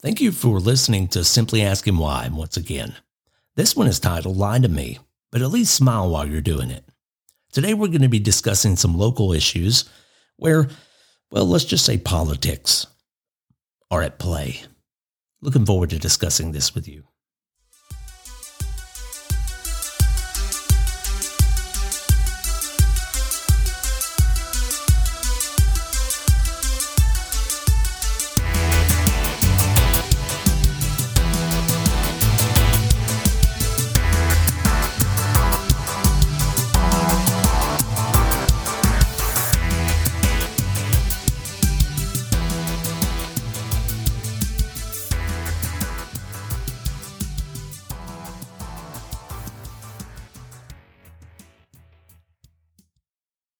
Thank 0.00 0.20
you 0.20 0.30
for 0.30 0.60
listening 0.60 1.08
to 1.08 1.24
Simply 1.24 1.60
Asking 1.60 1.96
Why 1.96 2.28
once 2.30 2.56
again. 2.56 2.94
This 3.56 3.74
one 3.74 3.88
is 3.88 3.98
titled 3.98 4.36
Lie 4.36 4.60
to 4.60 4.68
Me, 4.68 5.00
but 5.32 5.42
at 5.42 5.50
least 5.50 5.74
smile 5.74 6.08
while 6.08 6.24
you're 6.24 6.40
doing 6.40 6.70
it. 6.70 6.84
Today 7.50 7.74
we're 7.74 7.88
going 7.88 8.02
to 8.02 8.08
be 8.08 8.20
discussing 8.20 8.76
some 8.76 8.96
local 8.96 9.32
issues 9.32 9.90
where, 10.36 10.68
well, 11.32 11.46
let's 11.46 11.64
just 11.64 11.84
say 11.84 11.98
politics 11.98 12.86
are 13.90 14.00
at 14.00 14.20
play. 14.20 14.62
Looking 15.42 15.66
forward 15.66 15.90
to 15.90 15.98
discussing 15.98 16.52
this 16.52 16.76
with 16.76 16.86
you. 16.86 17.02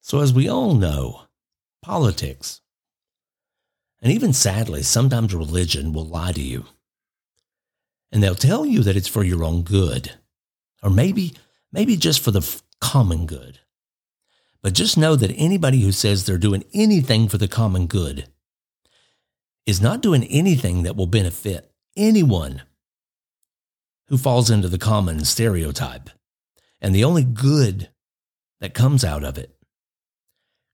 So, 0.09 0.21
as 0.21 0.33
we 0.33 0.49
all 0.49 0.73
know, 0.73 1.25
politics, 1.83 2.63
and 4.01 4.11
even 4.11 4.33
sadly, 4.33 4.83
sometimes 4.83 5.35
religion 5.35 5.93
will 5.93 6.07
lie 6.07 6.33
to 6.33 6.41
you. 6.41 6.65
And 8.11 8.23
they'll 8.23 8.35
tell 8.35 8.65
you 8.65 8.83
that 8.85 8.97
it's 8.97 9.07
for 9.07 9.23
your 9.23 9.45
own 9.45 9.65
good, 9.65 10.15
or 10.83 10.89
maybe, 10.89 11.35
maybe 11.71 11.99
just 11.99 12.21
for 12.21 12.31
the 12.31 12.63
common 12.81 13.27
good. 13.27 13.59
But 14.63 14.73
just 14.73 14.97
know 14.97 15.15
that 15.15 15.35
anybody 15.37 15.83
who 15.83 15.93
says 15.93 16.25
they're 16.25 16.39
doing 16.39 16.65
anything 16.73 17.29
for 17.29 17.37
the 17.37 17.47
common 17.47 17.87
good 17.87 18.29
is 19.67 19.83
not 19.83 20.01
doing 20.01 20.25
anything 20.25 20.85
that 20.85 20.97
will 20.97 21.07
benefit 21.07 21.71
anyone 21.99 22.63
who 24.07 24.17
falls 24.17 24.49
into 24.49 24.69
the 24.69 24.79
common 24.79 25.27
stereotype. 25.27 26.09
And 26.81 26.95
the 26.95 27.05
only 27.05 27.25
good 27.25 27.91
that 28.63 28.73
comes 28.73 29.05
out 29.05 29.23
of 29.23 29.37
it 29.37 29.55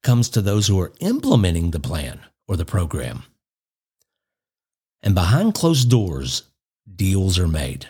comes 0.04 0.28
to 0.28 0.42
those 0.42 0.68
who 0.68 0.78
are 0.80 0.92
implementing 1.00 1.70
the 1.70 1.80
plan 1.80 2.20
or 2.46 2.56
the 2.56 2.64
program. 2.64 3.24
And 5.02 5.14
behind 5.14 5.54
closed 5.54 5.90
doors, 5.90 6.44
deals 6.94 7.38
are 7.38 7.48
made. 7.48 7.88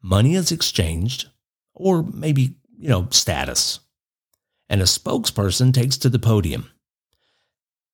Money 0.00 0.34
is 0.34 0.50
exchanged, 0.50 1.28
or 1.74 2.02
maybe, 2.02 2.54
you 2.78 2.88
know, 2.88 3.08
status. 3.10 3.80
And 4.68 4.80
a 4.80 4.84
spokesperson 4.84 5.74
takes 5.74 5.98
to 5.98 6.08
the 6.08 6.18
podium 6.18 6.70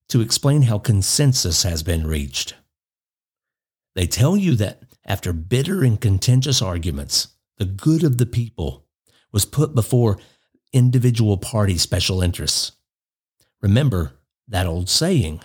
to 0.08 0.20
explain 0.20 0.62
how 0.62 0.78
consensus 0.78 1.64
has 1.64 1.82
been 1.82 2.06
reached. 2.06 2.54
They 3.94 4.06
tell 4.06 4.36
you 4.36 4.54
that 4.56 4.82
after 5.04 5.32
bitter 5.32 5.82
and 5.82 6.00
contentious 6.00 6.62
arguments, 6.62 7.28
the 7.56 7.64
good 7.64 8.04
of 8.04 8.18
the 8.18 8.26
people 8.26 8.84
was 9.32 9.44
put 9.44 9.74
before 9.74 10.18
individual 10.72 11.38
party 11.38 11.78
special 11.78 12.22
interests. 12.22 12.72
Remember 13.60 14.12
that 14.48 14.66
old 14.66 14.88
saying 14.88 15.40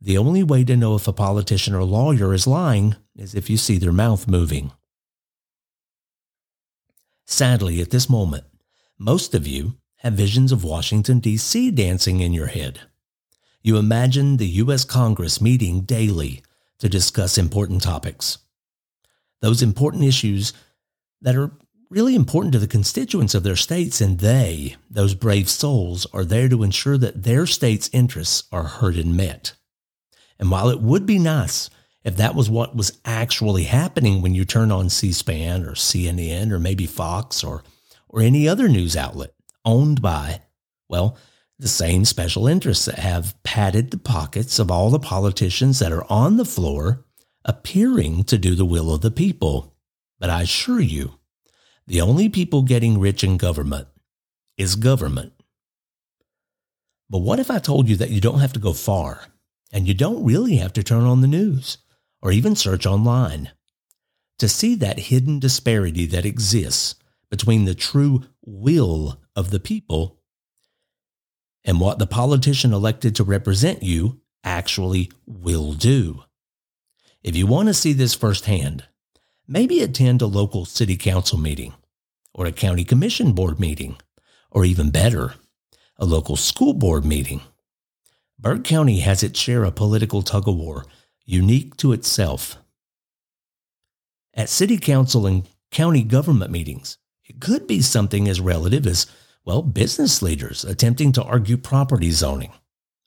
the 0.00 0.18
only 0.18 0.42
way 0.42 0.62
to 0.64 0.76
know 0.76 0.94
if 0.94 1.08
a 1.08 1.12
politician 1.12 1.74
or 1.74 1.82
lawyer 1.82 2.34
is 2.34 2.46
lying 2.46 2.96
is 3.16 3.34
if 3.34 3.48
you 3.48 3.56
see 3.56 3.78
their 3.78 3.92
mouth 3.92 4.28
moving. 4.28 4.72
Sadly, 7.26 7.80
at 7.80 7.90
this 7.90 8.08
moment, 8.08 8.44
most 8.98 9.34
of 9.34 9.46
you 9.46 9.74
have 9.96 10.12
visions 10.12 10.52
of 10.52 10.64
Washington, 10.64 11.18
D.C. 11.18 11.70
dancing 11.70 12.20
in 12.20 12.32
your 12.32 12.46
head. 12.46 12.80
You 13.62 13.78
imagine 13.78 14.36
the 14.36 14.46
U.S. 14.46 14.84
Congress 14.84 15.40
meeting 15.40 15.80
daily 15.80 16.42
to 16.78 16.88
discuss 16.88 17.38
important 17.38 17.82
topics. 17.82 18.38
Those 19.40 19.62
important 19.62 20.04
issues 20.04 20.52
that 21.22 21.34
are 21.34 21.50
really 21.88 22.14
important 22.14 22.52
to 22.52 22.58
the 22.58 22.66
constituents 22.66 23.34
of 23.34 23.42
their 23.42 23.56
states, 23.56 24.00
and 24.00 24.18
they, 24.18 24.76
those 24.90 25.14
brave 25.14 25.48
souls, 25.48 26.06
are 26.12 26.24
there 26.24 26.48
to 26.48 26.62
ensure 26.62 26.98
that 26.98 27.22
their 27.22 27.46
state's 27.46 27.90
interests 27.92 28.44
are 28.50 28.64
heard 28.64 28.96
and 28.96 29.16
met. 29.16 29.54
And 30.38 30.50
while 30.50 30.68
it 30.68 30.80
would 30.80 31.06
be 31.06 31.18
nice 31.18 31.70
if 32.04 32.16
that 32.16 32.34
was 32.34 32.48
what 32.48 32.76
was 32.76 33.00
actually 33.04 33.64
happening 33.64 34.22
when 34.22 34.34
you 34.34 34.44
turn 34.44 34.70
on 34.70 34.88
C 34.88 35.12
SPAN 35.12 35.64
or 35.64 35.72
CNN 35.72 36.52
or 36.52 36.60
maybe 36.60 36.86
Fox 36.86 37.42
or, 37.42 37.64
or 38.08 38.20
any 38.20 38.48
other 38.48 38.68
news 38.68 38.96
outlet 38.96 39.32
owned 39.64 40.00
by, 40.00 40.42
well, 40.88 41.16
the 41.58 41.66
same 41.66 42.04
special 42.04 42.46
interests 42.46 42.84
that 42.84 42.98
have 42.98 43.34
padded 43.42 43.90
the 43.90 43.98
pockets 43.98 44.58
of 44.58 44.70
all 44.70 44.90
the 44.90 45.00
politicians 45.00 45.78
that 45.78 45.92
are 45.92 46.04
on 46.10 46.36
the 46.36 46.44
floor 46.44 47.04
appearing 47.44 48.24
to 48.24 48.38
do 48.38 48.54
the 48.54 48.64
will 48.64 48.94
of 48.94 49.00
the 49.00 49.10
people. 49.10 49.74
But 50.20 50.30
I 50.30 50.42
assure 50.42 50.80
you, 50.80 51.15
the 51.86 52.00
only 52.00 52.28
people 52.28 52.62
getting 52.62 52.98
rich 52.98 53.22
in 53.22 53.36
government 53.36 53.88
is 54.56 54.74
government. 54.74 55.32
But 57.08 57.18
what 57.18 57.38
if 57.38 57.50
I 57.50 57.58
told 57.58 57.88
you 57.88 57.96
that 57.96 58.10
you 58.10 58.20
don't 58.20 58.40
have 58.40 58.52
to 58.54 58.60
go 58.60 58.72
far 58.72 59.26
and 59.72 59.86
you 59.86 59.94
don't 59.94 60.24
really 60.24 60.56
have 60.56 60.72
to 60.74 60.82
turn 60.82 61.04
on 61.04 61.20
the 61.20 61.28
news 61.28 61.78
or 62.20 62.32
even 62.32 62.56
search 62.56 62.86
online 62.86 63.52
to 64.38 64.48
see 64.48 64.74
that 64.76 64.98
hidden 64.98 65.38
disparity 65.38 66.06
that 66.06 66.26
exists 66.26 66.96
between 67.30 67.64
the 67.64 67.74
true 67.74 68.24
will 68.44 69.20
of 69.34 69.50
the 69.50 69.60
people 69.60 70.18
and 71.64 71.80
what 71.80 71.98
the 71.98 72.06
politician 72.06 72.72
elected 72.72 73.14
to 73.16 73.24
represent 73.24 73.82
you 73.82 74.20
actually 74.44 75.10
will 75.26 75.72
do? 75.72 76.22
If 77.22 77.36
you 77.36 77.46
want 77.46 77.68
to 77.68 77.74
see 77.74 77.92
this 77.92 78.14
firsthand, 78.14 78.84
maybe 79.48 79.80
attend 79.80 80.22
a 80.22 80.26
local 80.26 80.64
city 80.64 80.96
council 80.96 81.38
meeting 81.38 81.72
or 82.34 82.46
a 82.46 82.52
county 82.52 82.84
commission 82.84 83.32
board 83.32 83.58
meeting, 83.58 83.96
or 84.50 84.64
even 84.64 84.90
better, 84.90 85.34
a 85.96 86.04
local 86.04 86.36
school 86.36 86.74
board 86.74 87.04
meeting. 87.04 87.40
Burke 88.38 88.64
County 88.64 89.00
has 89.00 89.22
its 89.22 89.40
share 89.40 89.64
of 89.64 89.74
political 89.74 90.22
tug 90.22 90.46
of 90.46 90.54
war 90.54 90.84
unique 91.24 91.76
to 91.78 91.92
itself. 91.92 92.56
At 94.34 94.50
city 94.50 94.76
council 94.76 95.26
and 95.26 95.48
county 95.70 96.02
government 96.02 96.50
meetings, 96.50 96.98
it 97.24 97.40
could 97.40 97.66
be 97.66 97.80
something 97.80 98.28
as 98.28 98.40
relative 98.40 98.86
as, 98.86 99.06
well, 99.44 99.62
business 99.62 100.22
leaders 100.22 100.64
attempting 100.64 101.12
to 101.12 101.22
argue 101.22 101.56
property 101.56 102.10
zoning, 102.10 102.52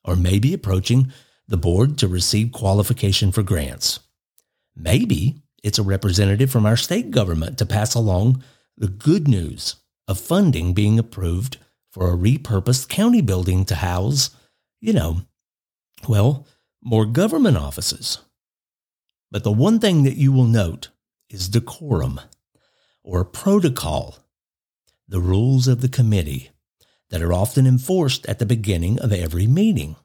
or 0.04 0.16
maybe 0.16 0.54
approaching 0.54 1.14
the 1.48 1.58
board 1.58 1.98
to 2.00 2.08
receive 2.08 2.52
qualification 2.52 3.32
for 3.32 3.44
grants. 3.44 4.00
Maybe 4.76 5.44
it's 5.64 5.80
a 5.80 5.84
representative 5.84 6.52
from 6.52 6.66
our 6.66 6.78
state 6.78 7.12
government 7.12 7.58
to 7.58 7.66
pass 7.66 7.94
along 7.94 8.44
the 8.78 8.88
good 8.88 9.28
news 9.28 9.76
of 10.08 10.20
funding 10.20 10.74
being 10.74 10.98
approved 10.98 11.58
for 11.92 12.10
a 12.10 12.18
repurposed 12.18 12.88
county 12.88 13.22
building 13.22 13.66
to 13.66 13.76
house, 13.76 14.30
you 14.80 14.94
know, 14.94 15.22
well, 16.08 16.48
more 16.82 17.06
government 17.06 17.58
offices. 17.58 18.20
But 19.32 19.44
the 19.44 19.52
one 19.52 19.80
thing 19.80 20.04
that 20.04 20.16
you 20.16 20.32
will 20.32 20.46
note 20.46 20.90
is 21.30 21.50
decorum 21.50 22.22
or 23.04 23.24
protocol, 23.26 24.18
the 25.08 25.20
rules 25.20 25.68
of 25.68 25.82
the 25.82 25.90
committee 25.90 26.52
that 27.10 27.22
are 27.22 27.34
often 27.34 27.66
enforced 27.68 28.26
at 28.28 28.40
the 28.40 28.46
beginning 28.46 29.00
of 29.00 29.12
every 29.12 29.48
meeting. 29.48 29.96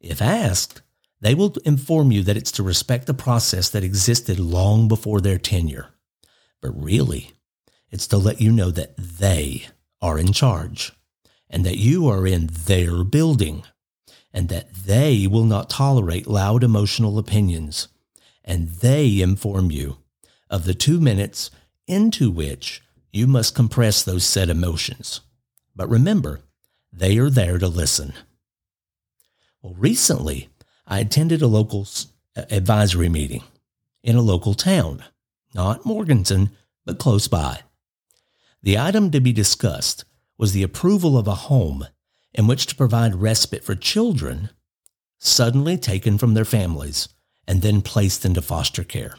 If 0.00 0.20
asked, 0.20 0.82
they 1.22 1.34
will 1.34 1.54
inform 1.64 2.10
you 2.10 2.24
that 2.24 2.36
it's 2.36 2.50
to 2.50 2.64
respect 2.64 3.06
the 3.06 3.14
process 3.14 3.70
that 3.70 3.84
existed 3.84 4.40
long 4.40 4.88
before 4.88 5.20
their 5.20 5.38
tenure. 5.38 5.86
But 6.60 6.70
really, 6.70 7.30
it's 7.92 8.08
to 8.08 8.16
let 8.18 8.40
you 8.40 8.50
know 8.50 8.72
that 8.72 8.96
they 8.96 9.66
are 10.00 10.18
in 10.18 10.32
charge 10.32 10.90
and 11.48 11.64
that 11.64 11.78
you 11.78 12.08
are 12.08 12.26
in 12.26 12.48
their 12.50 13.04
building 13.04 13.62
and 14.32 14.48
that 14.48 14.74
they 14.74 15.28
will 15.28 15.44
not 15.44 15.70
tolerate 15.70 16.26
loud 16.26 16.64
emotional 16.64 17.18
opinions 17.18 17.86
and 18.44 18.68
they 18.68 19.20
inform 19.20 19.70
you 19.70 19.98
of 20.50 20.64
the 20.64 20.74
two 20.74 21.00
minutes 21.00 21.52
into 21.86 22.32
which 22.32 22.82
you 23.12 23.28
must 23.28 23.54
compress 23.54 24.02
those 24.02 24.24
said 24.24 24.50
emotions. 24.50 25.20
But 25.76 25.88
remember, 25.88 26.40
they 26.92 27.16
are 27.18 27.30
there 27.30 27.58
to 27.58 27.68
listen. 27.68 28.12
Well, 29.62 29.74
recently, 29.78 30.48
I 30.92 30.98
attended 30.98 31.40
a 31.40 31.46
local 31.46 31.88
advisory 32.36 33.08
meeting 33.08 33.44
in 34.02 34.14
a 34.14 34.20
local 34.20 34.52
town, 34.52 35.02
not 35.54 35.86
Morganton, 35.86 36.50
but 36.84 36.98
close 36.98 37.28
by. 37.28 37.60
The 38.62 38.76
item 38.76 39.10
to 39.12 39.20
be 39.20 39.32
discussed 39.32 40.04
was 40.36 40.52
the 40.52 40.62
approval 40.62 41.16
of 41.16 41.26
a 41.26 41.46
home 41.48 41.86
in 42.34 42.46
which 42.46 42.66
to 42.66 42.76
provide 42.76 43.14
respite 43.14 43.64
for 43.64 43.74
children 43.74 44.50
suddenly 45.18 45.78
taken 45.78 46.18
from 46.18 46.34
their 46.34 46.44
families 46.44 47.08
and 47.48 47.62
then 47.62 47.80
placed 47.80 48.26
into 48.26 48.42
foster 48.42 48.84
care. 48.84 49.14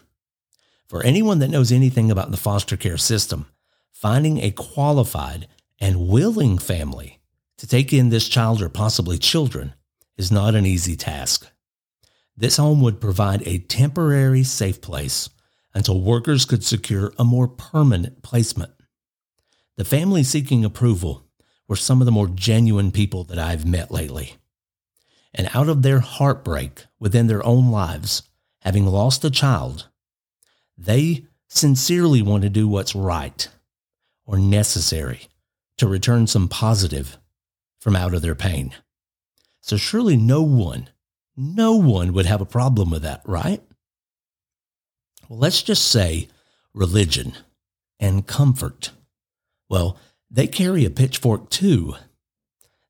For 0.85 1.01
anyone 1.01 1.39
that 1.39 1.49
knows 1.49 1.71
anything 1.71 2.11
about 2.11 2.29
the 2.29 2.37
foster 2.37 2.77
care 2.77 2.97
system, 2.97 3.47
finding 3.91 4.37
a 4.37 4.51
qualified 4.51 5.47
and 5.81 6.07
willing 6.07 6.59
family 6.59 7.19
to 7.57 7.65
take 7.65 7.91
in 7.91 8.09
this 8.09 8.29
child 8.29 8.61
or 8.61 8.69
possibly 8.69 9.17
children 9.17 9.73
is 10.17 10.31
not 10.31 10.53
an 10.53 10.67
easy 10.67 10.95
task. 10.95 11.49
This 12.35 12.57
home 12.57 12.81
would 12.81 13.01
provide 13.01 13.47
a 13.47 13.59
temporary 13.59 14.43
safe 14.43 14.81
place 14.81 15.29
until 15.73 16.01
workers 16.01 16.45
could 16.45 16.63
secure 16.63 17.13
a 17.17 17.23
more 17.23 17.47
permanent 17.47 18.23
placement. 18.23 18.71
The 19.75 19.85
families 19.85 20.29
seeking 20.29 20.63
approval 20.63 21.23
were 21.67 21.75
some 21.75 22.01
of 22.01 22.05
the 22.05 22.11
more 22.11 22.27
genuine 22.27 22.91
people 22.91 23.23
that 23.25 23.39
I've 23.39 23.65
met 23.65 23.91
lately. 23.91 24.35
And 25.33 25.49
out 25.53 25.69
of 25.69 25.81
their 25.81 25.99
heartbreak 25.99 26.85
within 26.99 27.27
their 27.27 27.43
own 27.45 27.71
lives, 27.71 28.23
having 28.59 28.85
lost 28.85 29.25
a 29.25 29.31
child, 29.31 29.89
they 30.77 31.25
sincerely 31.47 32.21
want 32.21 32.43
to 32.43 32.49
do 32.49 32.67
what's 32.67 32.95
right 32.95 33.47
or 34.25 34.37
necessary 34.37 35.27
to 35.77 35.87
return 35.87 36.27
some 36.27 36.47
positive 36.47 37.17
from 37.79 37.95
out 37.95 38.13
of 38.13 38.21
their 38.21 38.35
pain. 38.35 38.73
So 39.61 39.77
surely 39.77 40.17
no 40.17 40.41
one, 40.41 40.89
no 41.35 41.75
one 41.75 42.13
would 42.13 42.25
have 42.25 42.41
a 42.41 42.45
problem 42.45 42.91
with 42.91 43.01
that, 43.03 43.21
right? 43.25 43.61
Well, 45.27 45.39
let's 45.39 45.63
just 45.63 45.87
say 45.87 46.27
religion 46.73 47.33
and 47.99 48.27
comfort. 48.27 48.91
Well, 49.69 49.97
they 50.29 50.47
carry 50.47 50.85
a 50.85 50.89
pitchfork 50.89 51.49
too. 51.49 51.95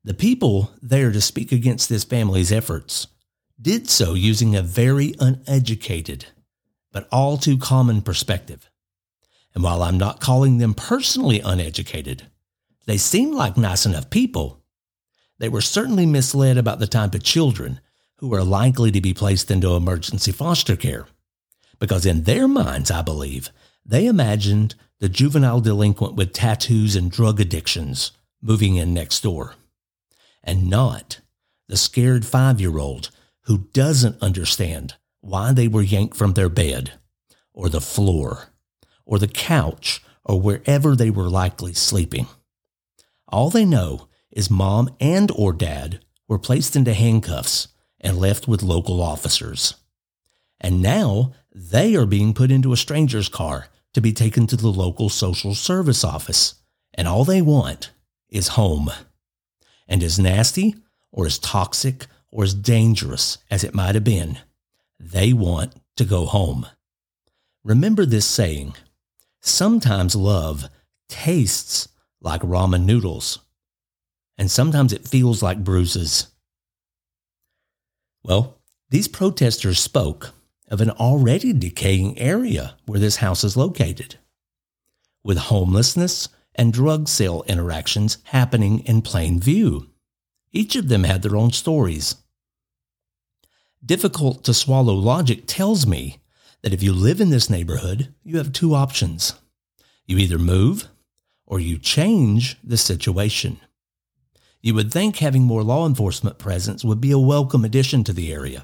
The 0.04 0.14
people 0.14 0.72
there 0.82 1.12
to 1.12 1.22
speak 1.22 1.52
against 1.52 1.90
this 1.90 2.04
family's 2.04 2.52
efforts 2.52 3.08
did 3.62 3.90
so 3.90 4.14
using 4.14 4.56
a 4.56 4.62
very 4.62 5.14
uneducated 5.20 6.26
but 6.94 7.08
all 7.12 7.38
too 7.38 7.58
common 7.58 8.02
perspective. 8.02 8.70
And 9.54 9.64
while 9.64 9.84
I'm 9.84 9.98
not 9.98 10.22
calling 10.22 10.60
them 10.60 10.74
personally 10.74 11.42
uneducated, 11.42 12.28
they 12.86 12.98
seem 12.98 13.34
like 13.34 13.58
nice 13.58 13.86
enough 13.86 14.10
people. 14.10 14.64
They 15.40 15.50
were 15.50 15.62
certainly 15.62 16.06
misled 16.06 16.58
about 16.58 16.80
the 16.80 16.88
type 16.88 17.14
of 17.14 17.24
children 17.24 17.82
who 18.24 18.34
are 18.34 18.42
likely 18.46 18.90
to 18.90 19.02
be 19.02 19.14
placed 19.14 19.52
into 19.52 19.76
emergency 19.76 20.32
foster 20.32 20.78
care. 20.78 21.08
Because 21.78 22.06
in 22.06 22.24
their 22.24 22.48
minds, 22.48 22.90
I 22.90 23.02
believe, 23.02 23.50
they 23.86 24.06
imagined 24.06 24.76
the 25.02 25.10
juvenile 25.10 25.60
delinquent 25.60 26.16
with 26.16 26.32
tattoos 26.32 26.96
and 26.96 27.12
drug 27.12 27.42
addictions 27.42 28.14
moving 28.42 28.78
in 28.78 28.94
next 28.94 29.24
door, 29.24 29.56
and 30.42 30.70
not 30.70 31.20
the 31.68 31.76
scared 31.76 32.26
five 32.26 32.62
year 32.62 32.78
old 32.78 33.10
who 33.42 33.68
doesn't 33.74 34.24
understand 34.24 34.94
why 35.20 35.52
they 35.52 35.68
were 35.68 35.82
yanked 35.82 36.16
from 36.16 36.32
their 36.32 36.48
bed, 36.48 36.94
or 37.54 37.68
the 37.68 37.82
floor, 37.82 38.54
or 39.06 39.20
the 39.20 39.28
couch, 39.28 40.02
or 40.24 40.40
wherever 40.40 40.96
they 40.96 41.10
were 41.10 41.30
likely 41.30 41.74
sleeping. 41.74 42.28
All 43.28 43.50
they 43.50 43.66
know 43.66 44.08
is 44.32 44.50
mom 44.50 44.96
and 45.02 45.30
or 45.36 45.52
dad 45.52 46.00
were 46.30 46.40
placed 46.40 46.78
into 46.78 46.94
handcuffs 46.94 47.68
and 48.04 48.20
left 48.20 48.48
with 48.48 48.62
local 48.62 49.02
officers. 49.02 49.76
And 50.62 50.82
now 50.82 51.34
they 51.56 51.96
are 51.96 52.06
being 52.06 52.34
put 52.34 52.52
into 52.52 52.74
a 52.74 52.78
stranger's 52.78 53.30
car 53.30 53.68
to 53.94 54.02
be 54.02 54.14
taken 54.14 54.46
to 54.48 54.56
the 54.56 54.68
local 54.68 55.10
social 55.10 55.56
service 55.56 56.04
office. 56.04 56.56
And 56.94 57.08
all 57.08 57.26
they 57.26 57.42
want 57.42 57.92
is 58.30 58.50
home. 58.50 58.92
And 59.88 60.04
as 60.04 60.20
nasty 60.20 60.76
or 61.12 61.26
as 61.26 61.40
toxic 61.40 62.08
or 62.32 62.44
as 62.44 62.54
dangerous 62.54 63.38
as 63.50 63.64
it 63.64 63.74
might 63.74 63.96
have 63.96 64.04
been, 64.04 64.40
they 65.00 65.34
want 65.34 65.74
to 65.98 66.06
go 66.06 66.26
home. 66.26 66.66
Remember 67.64 68.06
this 68.06 68.26
saying 68.26 68.74
sometimes 69.42 70.16
love 70.16 70.70
tastes 71.08 71.88
like 72.22 72.42
ramen 72.42 72.86
noodles, 72.86 73.40
and 74.38 74.50
sometimes 74.50 74.92
it 74.92 75.08
feels 75.08 75.44
like 75.44 75.64
bruises. 75.64 76.28
Well, 78.24 78.60
these 78.90 79.08
protesters 79.08 79.80
spoke 79.80 80.32
of 80.70 80.82
an 80.82 80.90
already 80.92 81.54
decaying 81.54 82.18
area 82.18 82.76
where 82.86 83.00
this 83.00 83.18
house 83.18 83.44
is 83.44 83.58
located, 83.58 84.18
with 85.24 85.38
homelessness 85.38 86.30
and 86.56 86.72
drug 86.72 87.08
sale 87.08 87.44
interactions 87.48 88.20
happening 88.26 88.80
in 88.82 89.02
plain 89.02 89.40
view. 89.40 89.90
Each 90.52 90.76
of 90.76 90.88
them 90.88 91.04
had 91.04 91.22
their 91.22 91.36
own 91.36 91.52
stories 91.52 92.16
difficult 93.86 94.44
to 94.46 94.54
swallow 94.54 94.94
logic 94.94 95.44
tells 95.46 95.86
me 95.86 96.20
that 96.62 96.74
if 96.74 96.82
you 96.82 96.94
live 96.94 97.20
in 97.20 97.30
this 97.30 97.50
neighborhood, 97.50 98.14
you 98.24 98.38
have 98.38 98.54
two 98.54 98.74
options. 98.74 99.34
You 100.06 100.18
either 100.18 100.40
move 100.40 100.88
or 101.46 101.60
you 101.60 101.78
change 101.78 102.58
the 102.64 102.78
situation. 102.78 103.60
You 104.64 104.74
would 104.76 104.94
think 104.94 105.18
having 105.18 105.44
more 105.44 105.62
law 105.62 105.86
enforcement 105.86 106.38
presence 106.38 106.86
would 106.86 107.02
be 107.02 107.12
a 107.12 107.20
welcome 107.20 107.66
addition 107.66 108.06
to 108.06 108.14
the 108.14 108.32
area, 108.32 108.64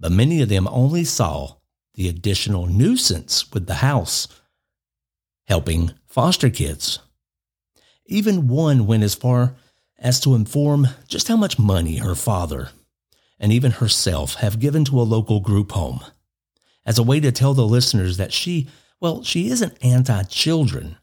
but 0.00 0.10
many 0.10 0.40
of 0.40 0.48
them 0.48 0.66
only 0.68 1.04
saw 1.04 1.56
the 1.92 2.08
additional 2.08 2.66
nuisance 2.66 3.52
with 3.52 3.66
the 3.66 3.74
house 3.74 4.28
helping 5.46 5.92
foster 6.06 6.48
kids. 6.48 7.00
Even 8.06 8.48
one 8.48 8.86
went 8.86 9.02
as 9.02 9.14
far 9.14 9.56
as 9.98 10.20
to 10.20 10.34
inform 10.34 10.88
just 11.06 11.28
how 11.28 11.36
much 11.36 11.58
money 11.58 11.98
her 11.98 12.14
father 12.14 12.70
and 13.38 13.52
even 13.52 13.72
herself 13.72 14.36
have 14.36 14.58
given 14.58 14.86
to 14.86 14.98
a 14.98 15.02
local 15.02 15.40
group 15.40 15.72
home 15.72 16.00
as 16.86 16.98
a 16.98 17.02
way 17.02 17.20
to 17.20 17.30
tell 17.30 17.52
the 17.52 17.66
listeners 17.66 18.16
that 18.16 18.32
she, 18.32 18.68
well, 19.00 19.22
she 19.22 19.50
isn't 19.50 19.76
anti 19.84 20.22
children. 20.22 20.96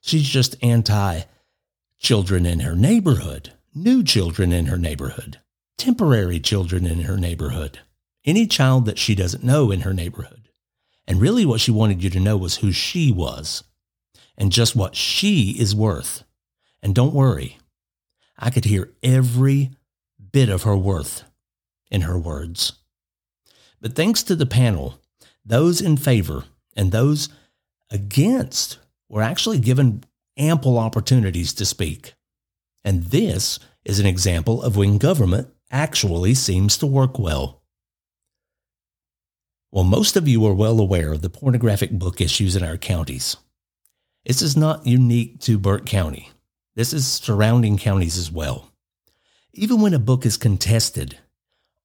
She's 0.00 0.28
just 0.28 0.56
anti 0.64 1.22
children 2.02 2.44
in 2.44 2.60
her 2.60 2.74
neighborhood, 2.74 3.52
new 3.76 4.02
children 4.02 4.52
in 4.52 4.66
her 4.66 4.76
neighborhood, 4.76 5.38
temporary 5.78 6.40
children 6.40 6.84
in 6.84 7.02
her 7.02 7.16
neighborhood, 7.16 7.78
any 8.24 8.44
child 8.44 8.86
that 8.86 8.98
she 8.98 9.14
doesn't 9.14 9.44
know 9.44 9.70
in 9.70 9.82
her 9.82 9.94
neighborhood. 9.94 10.48
And 11.06 11.20
really, 11.20 11.46
what 11.46 11.60
she 11.60 11.70
wanted 11.70 12.02
you 12.02 12.10
to 12.10 12.20
know 12.20 12.36
was 12.36 12.56
who 12.56 12.72
she 12.72 13.12
was 13.12 13.62
and 14.36 14.50
just 14.50 14.74
what 14.74 14.96
she 14.96 15.56
is 15.58 15.76
worth. 15.76 16.24
And 16.82 16.92
don't 16.92 17.14
worry, 17.14 17.58
I 18.36 18.50
could 18.50 18.64
hear 18.64 18.90
every 19.04 19.70
bit 20.32 20.48
of 20.48 20.64
her 20.64 20.76
worth 20.76 21.22
in 21.88 22.02
her 22.02 22.18
words. 22.18 22.72
But 23.80 23.94
thanks 23.94 24.24
to 24.24 24.34
the 24.34 24.46
panel, 24.46 24.98
those 25.44 25.80
in 25.80 25.96
favor 25.96 26.44
and 26.74 26.90
those 26.90 27.28
against 27.90 28.78
were 29.08 29.22
actually 29.22 29.60
given 29.60 30.02
ample 30.36 30.78
opportunities 30.78 31.52
to 31.54 31.64
speak. 31.64 32.14
And 32.84 33.04
this 33.04 33.58
is 33.84 34.00
an 34.00 34.06
example 34.06 34.62
of 34.62 34.76
when 34.76 34.98
government 34.98 35.48
actually 35.70 36.34
seems 36.34 36.76
to 36.78 36.86
work 36.86 37.18
well. 37.18 37.62
Well, 39.70 39.84
most 39.84 40.16
of 40.16 40.28
you 40.28 40.44
are 40.46 40.54
well 40.54 40.78
aware 40.80 41.12
of 41.12 41.22
the 41.22 41.30
pornographic 41.30 41.90
book 41.90 42.20
issues 42.20 42.56
in 42.56 42.62
our 42.62 42.76
counties. 42.76 43.36
This 44.26 44.42
is 44.42 44.56
not 44.56 44.86
unique 44.86 45.40
to 45.40 45.58
Burke 45.58 45.86
County. 45.86 46.30
This 46.74 46.92
is 46.92 47.06
surrounding 47.06 47.78
counties 47.78 48.16
as 48.16 48.30
well. 48.30 48.70
Even 49.52 49.80
when 49.80 49.94
a 49.94 49.98
book 49.98 50.24
is 50.24 50.36
contested, 50.36 51.18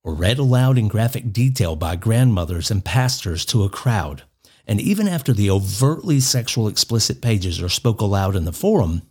or 0.04 0.14
read 0.14 0.38
aloud 0.38 0.78
in 0.78 0.88
graphic 0.88 1.34
detail 1.34 1.76
by 1.76 1.96
grandmothers 1.96 2.72
and 2.72 2.86
pastors 2.86 3.44
to 3.44 3.64
a 3.64 3.70
crowd. 3.70 4.24
And 4.68 4.82
even 4.82 5.08
after 5.08 5.34
the 5.34 5.50
overtly 5.50 6.20
sexual 6.20 6.68
explicit 6.68 7.22
pages 7.22 7.62
are 7.62 7.70
spoke 7.70 8.02
aloud 8.02 8.36
in 8.36 8.44
the 8.44 8.52
forum, 8.52 9.02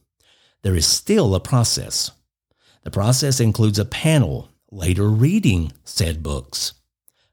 there 0.63 0.77
is 0.77 0.87
still 0.87 1.35
a 1.35 1.41
process. 1.41 2.11
The 2.85 2.91
process 2.91 3.41
includes 3.41 3.79
a 3.79 3.87
panel 3.87 4.51
later 4.71 5.09
reading 5.09 5.73
said 5.83 6.23
books, 6.23 6.75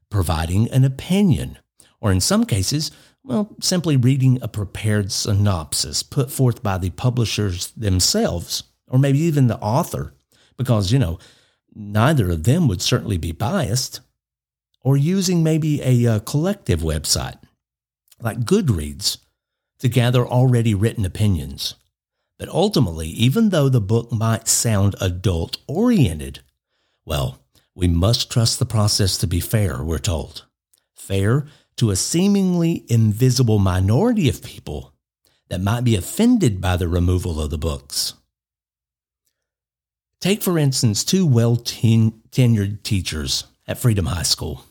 providing 0.08 0.70
an 0.70 0.84
opinion, 0.84 1.58
or 2.00 2.10
in 2.10 2.20
some 2.20 2.46
cases, 2.46 2.90
well, 3.22 3.54
simply 3.60 3.96
reading 3.96 4.38
a 4.40 4.48
prepared 4.48 5.12
synopsis 5.12 6.02
put 6.02 6.30
forth 6.30 6.62
by 6.62 6.78
the 6.78 6.90
publishers 6.90 7.72
themselves, 7.72 8.64
or 8.88 8.98
maybe 8.98 9.18
even 9.18 9.48
the 9.48 9.58
author, 9.58 10.14
because, 10.56 10.92
you 10.92 10.98
know, 10.98 11.18
neither 11.74 12.30
of 12.30 12.44
them 12.44 12.68
would 12.68 12.80
certainly 12.80 13.18
be 13.18 13.32
biased, 13.32 14.00
or 14.80 14.96
using 14.96 15.42
maybe 15.42 15.80
a, 15.82 16.04
a 16.04 16.14
uh, 16.14 16.18
collective 16.20 16.80
website 16.80 17.38
like 18.24 18.40
Goodreads 18.40 19.18
to 19.78 19.88
gather 19.88 20.26
already 20.26 20.74
written 20.74 21.04
opinions. 21.04 21.74
But 22.38 22.48
ultimately, 22.48 23.08
even 23.08 23.50
though 23.50 23.68
the 23.68 23.80
book 23.80 24.10
might 24.10 24.48
sound 24.48 24.96
adult 25.00 25.58
oriented, 25.68 26.40
well, 27.04 27.38
we 27.74 27.86
must 27.86 28.30
trust 28.30 28.58
the 28.58 28.66
process 28.66 29.18
to 29.18 29.26
be 29.26 29.40
fair, 29.40 29.84
we're 29.84 29.98
told. 29.98 30.46
Fair 30.96 31.46
to 31.76 31.90
a 31.90 31.96
seemingly 31.96 32.84
invisible 32.88 33.58
minority 33.58 34.28
of 34.28 34.42
people 34.42 34.94
that 35.48 35.60
might 35.60 35.84
be 35.84 35.94
offended 35.94 36.60
by 36.60 36.76
the 36.76 36.88
removal 36.88 37.40
of 37.40 37.50
the 37.50 37.58
books. 37.58 38.14
Take, 40.20 40.42
for 40.42 40.58
instance, 40.58 41.04
two 41.04 41.26
well 41.26 41.56
tenured 41.56 42.82
teachers 42.82 43.44
at 43.68 43.78
Freedom 43.78 44.06
High 44.06 44.22
School. 44.22 44.64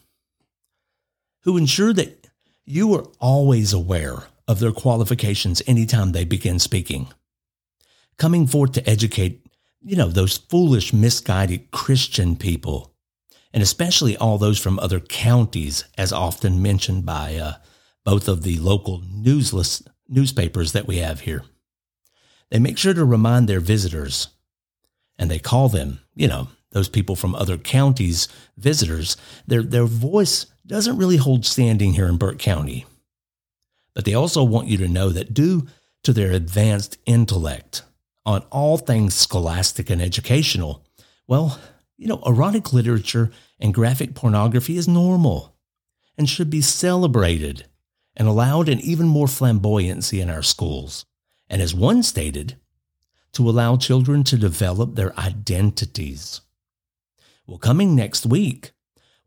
who 1.44 1.58
ensure 1.58 1.94
that 1.94 2.23
you 2.65 2.93
are 2.93 3.05
always 3.20 3.74
aware 3.74 4.24
of 4.48 4.60
their 4.60 4.72
qualifications 4.72 5.62
anytime 5.67 6.12
they 6.12 6.25
begin 6.25 6.60
speaking. 6.60 7.08
Coming 8.17 8.48
forth 8.48 8.74
to 8.74 8.89
educate, 8.89 9.46
you 9.82 9.96
know, 9.96 10.08
those 10.08 10.38
foolish, 10.38 10.93
misguided 10.93 11.72
Christian 11.72 12.36
people, 12.36 12.93
and 13.53 13.62
especially 13.62 14.15
all 14.17 14.38
those 14.38 14.60
from 14.60 14.79
other 14.79 15.00
counties, 15.00 15.86
as 15.98 16.13
often 16.13 16.62
mentioned 16.62 17.05
by 17.05 17.36
uh, 17.36 17.53
both 18.03 18.27
of 18.27 18.43
the 18.43 18.58
local 18.60 19.01
newsless 19.01 19.86
newspapers 20.08 20.72
that 20.74 20.88
we 20.88 20.98
have 20.98 21.22
here. 21.22 21.43
They 22.50 22.60
make 22.60 22.77
sure 22.77 22.93
to 22.93 23.05
remind 23.05 23.48
their 23.48 23.60
visitors, 23.60 24.29
and 25.17 25.29
they 25.29 25.39
call 25.39 25.70
them, 25.70 26.00
you 26.15 26.27
know, 26.27 26.50
those 26.72 26.89
people 26.89 27.15
from 27.15 27.36
other 27.36 27.58
counties, 27.58 28.27
visitors. 28.58 29.15
Their, 29.48 29.63
their 29.63 29.86
voice 29.86 30.48
doesn't 30.65 30.98
really 30.98 31.17
hold 31.17 31.46
standing 31.46 31.93
here 31.93 32.08
in 32.08 32.17
Burke 32.17 32.39
County. 32.39 32.86
But 33.93 34.05
they 34.05 34.13
also 34.13 34.43
want 34.43 34.67
you 34.67 34.77
to 34.77 34.88
know 34.88 35.10
that 35.10 35.34
due 35.34 35.67
to 36.03 36.13
their 36.13 36.32
advanced 36.32 36.98
intellect 37.05 37.84
on 38.25 38.41
all 38.51 38.77
things 38.77 39.13
scholastic 39.13 39.89
and 39.89 40.01
educational, 40.01 40.86
well, 41.27 41.60
you 41.98 42.08
know, 42.08 42.22
erotic 42.25 42.74
literature 42.74 43.32
and 43.60 43.74
graphic 43.74 44.15
pornography 44.15 44.77
is 44.77 44.88
normal 44.88 45.55
and 46.17 46.29
should 46.29 46.50
be 46.50 46.62
celebrated 46.62 47.65
and 48.15 48.27
allowed 48.27 48.70
an 48.70 48.79
even 48.79 49.08
more 49.08 49.27
flamboyancy 49.27 50.22
in 50.22 50.29
our 50.29 50.43
schools. 50.43 51.05
And 51.50 51.62
as 51.62 51.74
one 51.74 52.03
stated, 52.03 52.58
to 53.34 53.50
allow 53.50 53.77
children 53.77 54.24
to 54.24 54.38
develop 54.38 54.96
their 54.96 55.17
identities. 55.20 56.41
Well, 57.48 57.58
coming 57.58 57.96
next 57.96 58.25
week, 58.25 58.72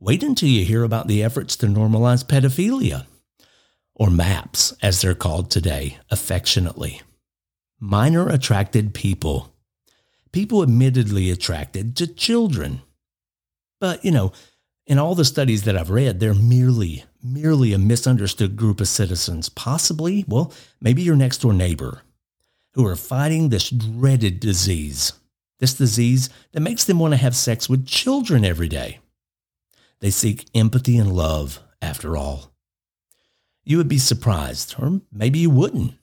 wait 0.06 0.22
until 0.22 0.48
you 0.48 0.64
hear 0.64 0.84
about 0.84 1.08
the 1.08 1.20
efforts 1.20 1.56
to 1.56 1.66
normalize 1.66 2.24
pedophilia, 2.24 3.06
or 3.92 4.08
MAPS 4.08 4.72
as 4.80 5.02
they're 5.02 5.16
called 5.16 5.50
today, 5.50 5.98
affectionately. 6.12 7.02
Minor 7.80 8.28
attracted 8.28 8.94
people. 8.94 9.52
People 10.30 10.62
admittedly 10.62 11.28
attracted 11.28 11.96
to 11.96 12.06
children. 12.06 12.82
But, 13.80 14.04
you 14.04 14.12
know, 14.12 14.30
in 14.86 15.00
all 15.00 15.16
the 15.16 15.24
studies 15.24 15.64
that 15.64 15.76
I've 15.76 15.90
read, 15.90 16.20
they're 16.20 16.34
merely, 16.34 17.04
merely 17.20 17.72
a 17.72 17.78
misunderstood 17.78 18.54
group 18.54 18.80
of 18.80 18.86
citizens, 18.86 19.48
possibly, 19.48 20.24
well, 20.28 20.52
maybe 20.80 21.02
your 21.02 21.16
next 21.16 21.38
door 21.38 21.52
neighbor, 21.52 22.02
who 22.74 22.86
are 22.86 22.94
fighting 22.94 23.48
this 23.48 23.70
dreaded 23.70 24.38
disease. 24.38 25.14
This 25.58 25.74
disease 25.74 26.30
that 26.52 26.60
makes 26.60 26.84
them 26.84 27.00
want 27.00 27.12
to 27.14 27.18
have 27.18 27.34
sex 27.34 27.68
with 27.68 27.86
children 27.88 28.44
every 28.44 28.68
day. 28.68 29.00
They 30.00 30.10
seek 30.10 30.48
empathy 30.54 30.98
and 30.98 31.12
love, 31.12 31.60
after 31.80 32.16
all. 32.16 32.52
You 33.64 33.78
would 33.78 33.88
be 33.88 33.98
surprised, 33.98 34.76
or 34.78 35.00
maybe 35.10 35.38
you 35.38 35.50
wouldn't. 35.50 35.94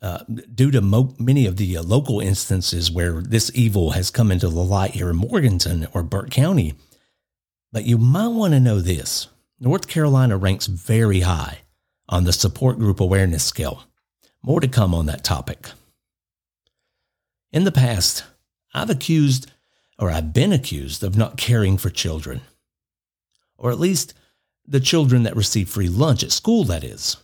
Uh, 0.00 0.24
due 0.52 0.72
to 0.72 0.80
mo- 0.80 1.14
many 1.18 1.46
of 1.46 1.58
the 1.58 1.76
uh, 1.76 1.82
local 1.82 2.18
instances 2.18 2.90
where 2.90 3.20
this 3.20 3.52
evil 3.54 3.92
has 3.92 4.10
come 4.10 4.32
into 4.32 4.48
the 4.48 4.64
light 4.64 4.90
here 4.92 5.10
in 5.10 5.16
Morganton 5.16 5.86
or 5.94 6.02
Burke 6.02 6.30
County, 6.30 6.74
but 7.70 7.84
you 7.84 7.98
might 7.98 8.28
want 8.28 8.52
to 8.52 8.58
know 8.58 8.80
this 8.80 9.28
North 9.60 9.86
Carolina 9.86 10.36
ranks 10.36 10.66
very 10.66 11.20
high 11.20 11.58
on 12.08 12.24
the 12.24 12.32
support 12.32 12.80
group 12.80 12.98
awareness 12.98 13.44
scale. 13.44 13.84
More 14.42 14.60
to 14.60 14.66
come 14.66 14.92
on 14.92 15.06
that 15.06 15.22
topic. 15.22 15.70
In 17.52 17.62
the 17.62 17.70
past, 17.70 18.24
I've 18.74 18.90
accused, 18.90 19.51
or 19.98 20.10
I've 20.10 20.32
been 20.32 20.52
accused, 20.52 21.02
of 21.02 21.16
not 21.16 21.36
caring 21.36 21.76
for 21.76 21.90
children. 21.90 22.40
Or 23.56 23.70
at 23.70 23.78
least 23.78 24.14
the 24.66 24.80
children 24.80 25.22
that 25.22 25.36
receive 25.36 25.68
free 25.68 25.88
lunch 25.88 26.22
at 26.22 26.32
school, 26.32 26.64
that 26.64 26.84
is. 26.84 27.16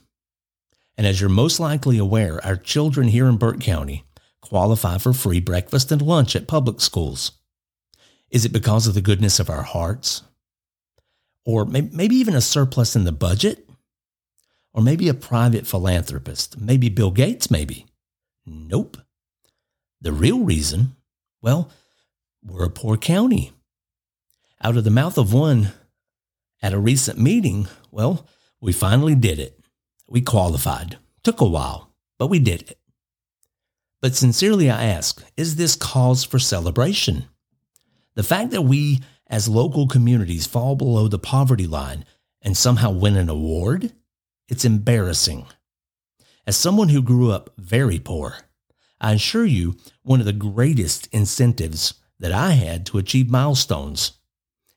And 0.96 1.06
as 1.06 1.20
you're 1.20 1.30
most 1.30 1.60
likely 1.60 1.98
aware, 1.98 2.44
our 2.44 2.56
children 2.56 3.08
here 3.08 3.26
in 3.26 3.37
Burke 3.37 3.60
County 3.60 4.04
qualify 4.40 4.98
for 4.98 5.12
free 5.12 5.40
breakfast 5.40 5.92
and 5.92 6.02
lunch 6.02 6.34
at 6.34 6.48
public 6.48 6.80
schools. 6.80 7.32
Is 8.30 8.44
it 8.44 8.52
because 8.52 8.87
of 8.87 8.94
the 8.94 9.00
goodness 9.00 9.40
of 9.40 9.50
our 9.50 9.62
hearts? 9.62 10.22
or 11.48 11.64
maybe 11.64 12.14
even 12.14 12.34
a 12.34 12.42
surplus 12.42 12.94
in 12.94 13.04
the 13.04 13.10
budget, 13.10 13.66
or 14.75 14.82
maybe 14.82 15.08
a 15.08 15.14
private 15.14 15.66
philanthropist, 15.66 16.60
maybe 16.60 16.90
Bill 16.90 17.10
Gates, 17.10 17.50
maybe. 17.50 17.87
Nope. 18.44 18.98
The 20.02 20.12
real 20.12 20.40
reason, 20.40 20.94
well, 21.40 21.70
we're 22.45 22.64
a 22.64 22.71
poor 22.71 22.97
county. 22.97 23.52
Out 24.62 24.76
of 24.76 24.85
the 24.85 24.90
mouth 24.90 25.18
of 25.18 25.33
one 25.33 25.73
at 26.62 26.73
a 26.73 26.78
recent 26.78 27.18
meeting, 27.18 27.68
well, 27.90 28.26
we 28.61 28.73
finally 28.73 29.14
did 29.14 29.38
it. 29.38 29.61
We 30.09 30.21
qualified. 30.21 30.99
Took 31.23 31.40
a 31.40 31.47
while, 31.47 31.92
but 32.18 32.28
we 32.28 32.38
did 32.38 32.62
it. 32.62 32.78
But 34.00 34.14
sincerely, 34.14 34.71
I 34.71 34.85
ask, 34.85 35.25
is 35.37 35.57
this 35.57 35.76
cause 35.76 36.25
for 36.25 36.38
celebration? 36.38 37.26
The 38.14 38.23
fact 38.23 38.50
that 38.50 38.62
we 38.62 39.00
as 39.28 39.49
local 39.49 39.87
communities 39.87 40.47
fall 40.47 40.75
below 40.75 41.09
the 41.09 41.18
poverty 41.18 41.66
line 41.66 42.04
and 42.42 42.57
somehow 42.57 42.90
win 42.90 43.16
an 43.16 43.28
award? 43.28 43.92
It's 44.49 44.64
embarrassing. 44.64 45.47
As 46.47 46.57
someone 46.57 46.88
who 46.88 47.02
grew 47.02 47.30
up 47.30 47.50
very 47.59 47.99
poor, 47.99 48.38
I 49.00 49.12
assure 49.12 49.45
you 49.45 49.76
one 50.02 50.21
of 50.21 50.26
the 50.26 50.33
greatest 50.33 51.09
incentives 51.12 51.95
that 52.20 52.32
I 52.32 52.52
had 52.52 52.87
to 52.87 52.98
achieve 52.98 53.30
milestones 53.30 54.12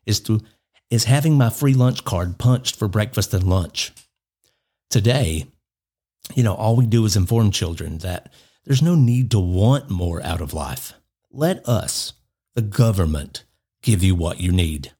is 0.06 0.20
to 0.20 0.40
is 0.90 1.04
having 1.04 1.38
my 1.38 1.48
free 1.48 1.72
lunch 1.72 2.04
card 2.04 2.38
punched 2.38 2.76
for 2.76 2.86
breakfast 2.86 3.32
and 3.32 3.44
lunch. 3.44 3.92
Today, 4.90 5.46
you 6.34 6.42
know, 6.42 6.54
all 6.54 6.76
we 6.76 6.86
do 6.86 7.06
is 7.06 7.16
inform 7.16 7.50
children 7.50 7.98
that 7.98 8.30
there's 8.64 8.82
no 8.82 8.94
need 8.94 9.30
to 9.30 9.40
want 9.40 9.88
more 9.88 10.22
out 10.22 10.42
of 10.42 10.52
life. 10.52 10.92
Let 11.30 11.66
us, 11.66 12.12
the 12.54 12.62
government, 12.62 13.44
give 13.82 14.04
you 14.04 14.14
what 14.14 14.40
you 14.40 14.52
need. 14.52 14.92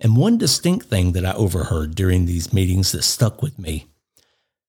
And 0.00 0.16
one 0.16 0.38
distinct 0.38 0.86
thing 0.86 1.12
that 1.12 1.26
I 1.26 1.32
overheard 1.32 1.94
during 1.94 2.24
these 2.24 2.52
meetings 2.52 2.92
that 2.92 3.02
stuck 3.02 3.42
with 3.42 3.58
me 3.58 3.86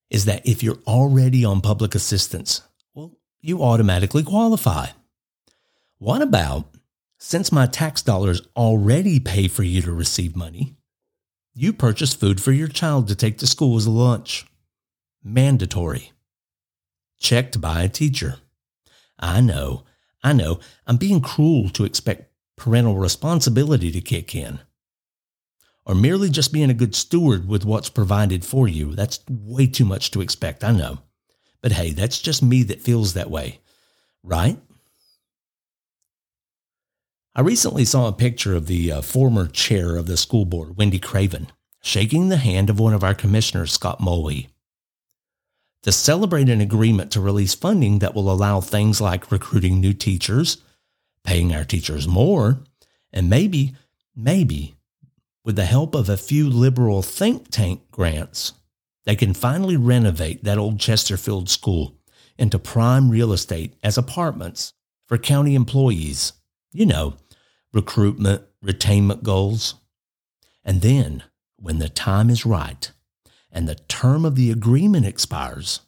is 0.09 0.25
that 0.25 0.45
if 0.45 0.63
you're 0.63 0.79
already 0.87 1.45
on 1.45 1.61
public 1.61 1.95
assistance, 1.95 2.61
well, 2.93 3.17
you 3.41 3.63
automatically 3.63 4.23
qualify. 4.23 4.87
What 5.99 6.21
about, 6.21 6.75
since 7.17 7.51
my 7.51 7.65
tax 7.65 8.01
dollars 8.01 8.41
already 8.55 9.19
pay 9.19 9.49
for 9.49 9.63
you 9.63 9.81
to 9.81 9.91
receive 9.91 10.33
money, 10.33 10.77
you 11.53 11.73
purchase 11.73 12.13
food 12.13 12.41
for 12.41 12.53
your 12.53 12.69
child 12.69 13.09
to 13.09 13.15
take 13.15 13.37
to 13.39 13.47
school 13.47 13.75
as 13.75 13.85
lunch? 13.85 14.45
Mandatory. 15.21 16.13
Checked 17.19 17.59
by 17.59 17.81
a 17.81 17.89
teacher. 17.89 18.35
I 19.19 19.41
know, 19.41 19.83
I 20.23 20.31
know, 20.31 20.61
I'm 20.87 20.95
being 20.95 21.19
cruel 21.19 21.67
to 21.71 21.83
expect 21.83 22.31
parental 22.55 22.95
responsibility 22.95 23.91
to 23.91 23.99
kick 23.99 24.33
in. 24.33 24.59
Or 25.85 25.95
merely 25.95 26.29
just 26.29 26.53
being 26.53 26.69
a 26.69 26.73
good 26.73 26.95
steward 26.95 27.45
with 27.45 27.65
what's 27.65 27.89
provided 27.89 28.45
for 28.45 28.69
you. 28.69 28.95
That's 28.95 29.19
way 29.29 29.67
too 29.67 29.83
much 29.83 30.11
to 30.11 30.21
expect, 30.21 30.63
I 30.63 30.71
know. 30.71 30.99
But 31.61 31.73
hey, 31.73 31.91
that's 31.91 32.21
just 32.21 32.41
me 32.41 32.63
that 32.63 32.79
feels 32.79 33.15
that 33.15 33.29
way, 33.29 33.59
right? 34.23 34.59
I 37.35 37.41
recently 37.41 37.85
saw 37.85 38.07
a 38.07 38.13
picture 38.13 38.55
of 38.55 38.65
the 38.65 38.91
uh, 38.91 39.01
former 39.01 39.47
chair 39.47 39.95
of 39.95 40.07
the 40.07 40.17
school 40.17 40.45
board, 40.45 40.77
Wendy 40.77 40.99
Craven, 40.99 41.47
shaking 41.81 42.29
the 42.29 42.37
hand 42.37 42.69
of 42.69 42.79
one 42.79 42.93
of 42.93 43.03
our 43.03 43.13
commissioners, 43.13 43.71
Scott 43.71 43.99
Mulwee, 43.99 44.47
to 45.83 45.91
celebrate 45.91 46.49
an 46.49 46.59
agreement 46.59 47.11
to 47.11 47.21
release 47.21 47.53
funding 47.53 47.99
that 47.99 48.15
will 48.15 48.31
allow 48.31 48.59
things 48.59 48.99
like 48.99 49.31
recruiting 49.31 49.79
new 49.79 49.93
teachers, 49.93 50.57
paying 51.23 51.53
our 51.53 51.63
teachers 51.63 52.07
more, 52.07 52.59
and 53.13 53.29
maybe, 53.29 53.75
maybe, 54.15 54.75
with 55.45 55.55
the 55.55 55.65
help 55.65 55.95
of 55.95 56.09
a 56.09 56.17
few 56.17 56.49
liberal 56.49 57.01
think 57.01 57.49
tank 57.49 57.89
grants, 57.91 58.53
they 59.05 59.15
can 59.15 59.33
finally 59.33 59.77
renovate 59.77 60.43
that 60.43 60.57
old 60.57 60.79
Chesterfield 60.79 61.49
school 61.49 61.95
into 62.37 62.59
prime 62.59 63.09
real 63.09 63.31
estate 63.31 63.75
as 63.83 63.97
apartments 63.97 64.73
for 65.07 65.17
county 65.17 65.55
employees. 65.55 66.33
You 66.71 66.85
know, 66.85 67.15
recruitment, 67.73 68.43
retainment 68.63 69.23
goals. 69.23 69.75
And 70.63 70.81
then, 70.81 71.23
when 71.57 71.79
the 71.79 71.89
time 71.89 72.29
is 72.29 72.45
right 72.45 72.91
and 73.51 73.67
the 73.67 73.75
term 73.75 74.25
of 74.25 74.35
the 74.35 74.51
agreement 74.51 75.05
expires, 75.05 75.81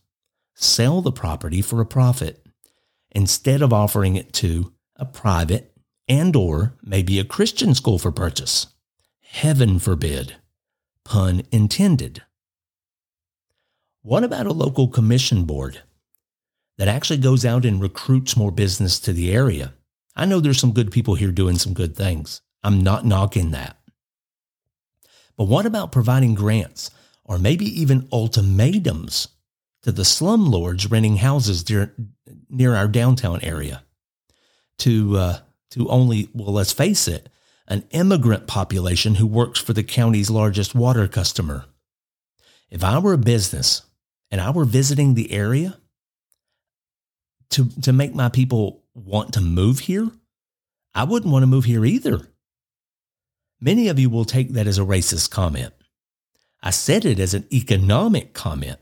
sell 0.56 1.02
the 1.02 1.12
property 1.12 1.62
for 1.62 1.82
a 1.82 1.86
profit 1.86 2.46
instead 3.12 3.62
of 3.62 3.74
offering 3.74 4.16
it 4.16 4.34
to 4.34 4.74
a 4.96 5.06
private 5.06 5.72
and 6.08 6.36
or 6.36 6.74
maybe 6.82 7.20
a 7.20 7.26
Christian 7.26 7.76
school 7.76 8.00
for 8.00 8.12
purchase. 8.12 8.68
Heaven 9.22 9.80
forbid. 9.80 10.36
Pun 11.06 11.44
intended. 11.52 12.24
What 14.02 14.24
about 14.24 14.48
a 14.48 14.54
local 14.54 14.88
commission 14.88 15.46
board 15.46 15.82
that 16.78 16.88
actually 16.88 17.18
goes 17.18 17.46
out 17.46 17.66
and 17.66 17.82
recruits 17.82 18.36
more 18.36 18.52
business 18.52 19.00
to 19.02 19.14
the 19.14 19.32
area? 19.32 19.74
I 20.16 20.26
know 20.26 20.40
there's 20.40 20.60
some 20.60 20.74
good 20.74 20.92
people 20.92 21.16
here 21.16 21.32
doing 21.32 21.58
some 21.58 21.74
good 21.74 21.96
things. 21.96 22.42
I'm 22.64 22.82
not 22.82 23.06
knocking 23.06 23.52
that. 23.52 23.78
But 25.38 25.46
what 25.46 25.66
about 25.66 25.92
providing 25.92 26.36
grants 26.36 26.92
or 27.24 27.40
maybe 27.40 27.66
even 27.82 28.08
ultimatums 28.12 29.30
to 29.84 29.92
the 29.92 30.04
slumlords 30.04 30.92
renting 30.92 31.18
houses 31.18 31.68
near, 31.70 31.96
near 32.50 32.76
our 32.76 32.88
downtown 32.88 33.42
area? 33.42 33.84
To, 34.80 35.18
uh, 35.18 35.40
to 35.72 35.88
only, 35.90 36.30
well, 36.34 36.54
let's 36.54 36.74
face 36.74 37.08
it, 37.08 37.30
an 37.68 37.86
immigrant 37.92 38.48
population 38.48 39.16
who 39.16 39.28
works 39.28 39.60
for 39.60 39.74
the 39.74 39.84
county's 39.84 40.30
largest 40.30 40.76
water 40.76 41.08
customer. 41.08 41.66
If 42.70 42.84
I 42.84 43.00
were 43.00 43.14
a 43.14 43.18
business 43.18 43.84
and 44.30 44.42
I 44.42 44.50
were 44.50 44.66
visiting 44.66 45.14
the 45.14 45.32
area 45.32 45.78
to, 47.52 47.70
to 47.82 47.94
make 47.94 48.14
my 48.14 48.30
people 48.30 48.81
want 48.94 49.34
to 49.34 49.42
move 49.42 49.80
here, 49.80 50.10
I 50.94 51.04
wouldn't 51.04 51.32
want 51.32 51.44
to 51.44 51.48
move 51.48 51.66
here 51.66 51.86
either. 51.86 52.28
Many 53.60 53.88
of 53.88 54.00
you 54.00 54.10
will 54.10 54.26
take 54.26 54.54
that 54.54 54.68
as 54.68 54.78
a 54.78 54.84
racist 54.84 55.30
comment. 55.30 55.74
I 56.64 56.72
said 56.72 57.06
it 57.06 57.20
as 57.20 57.34
an 57.34 57.48
economic 57.54 58.34
comment, 58.34 58.80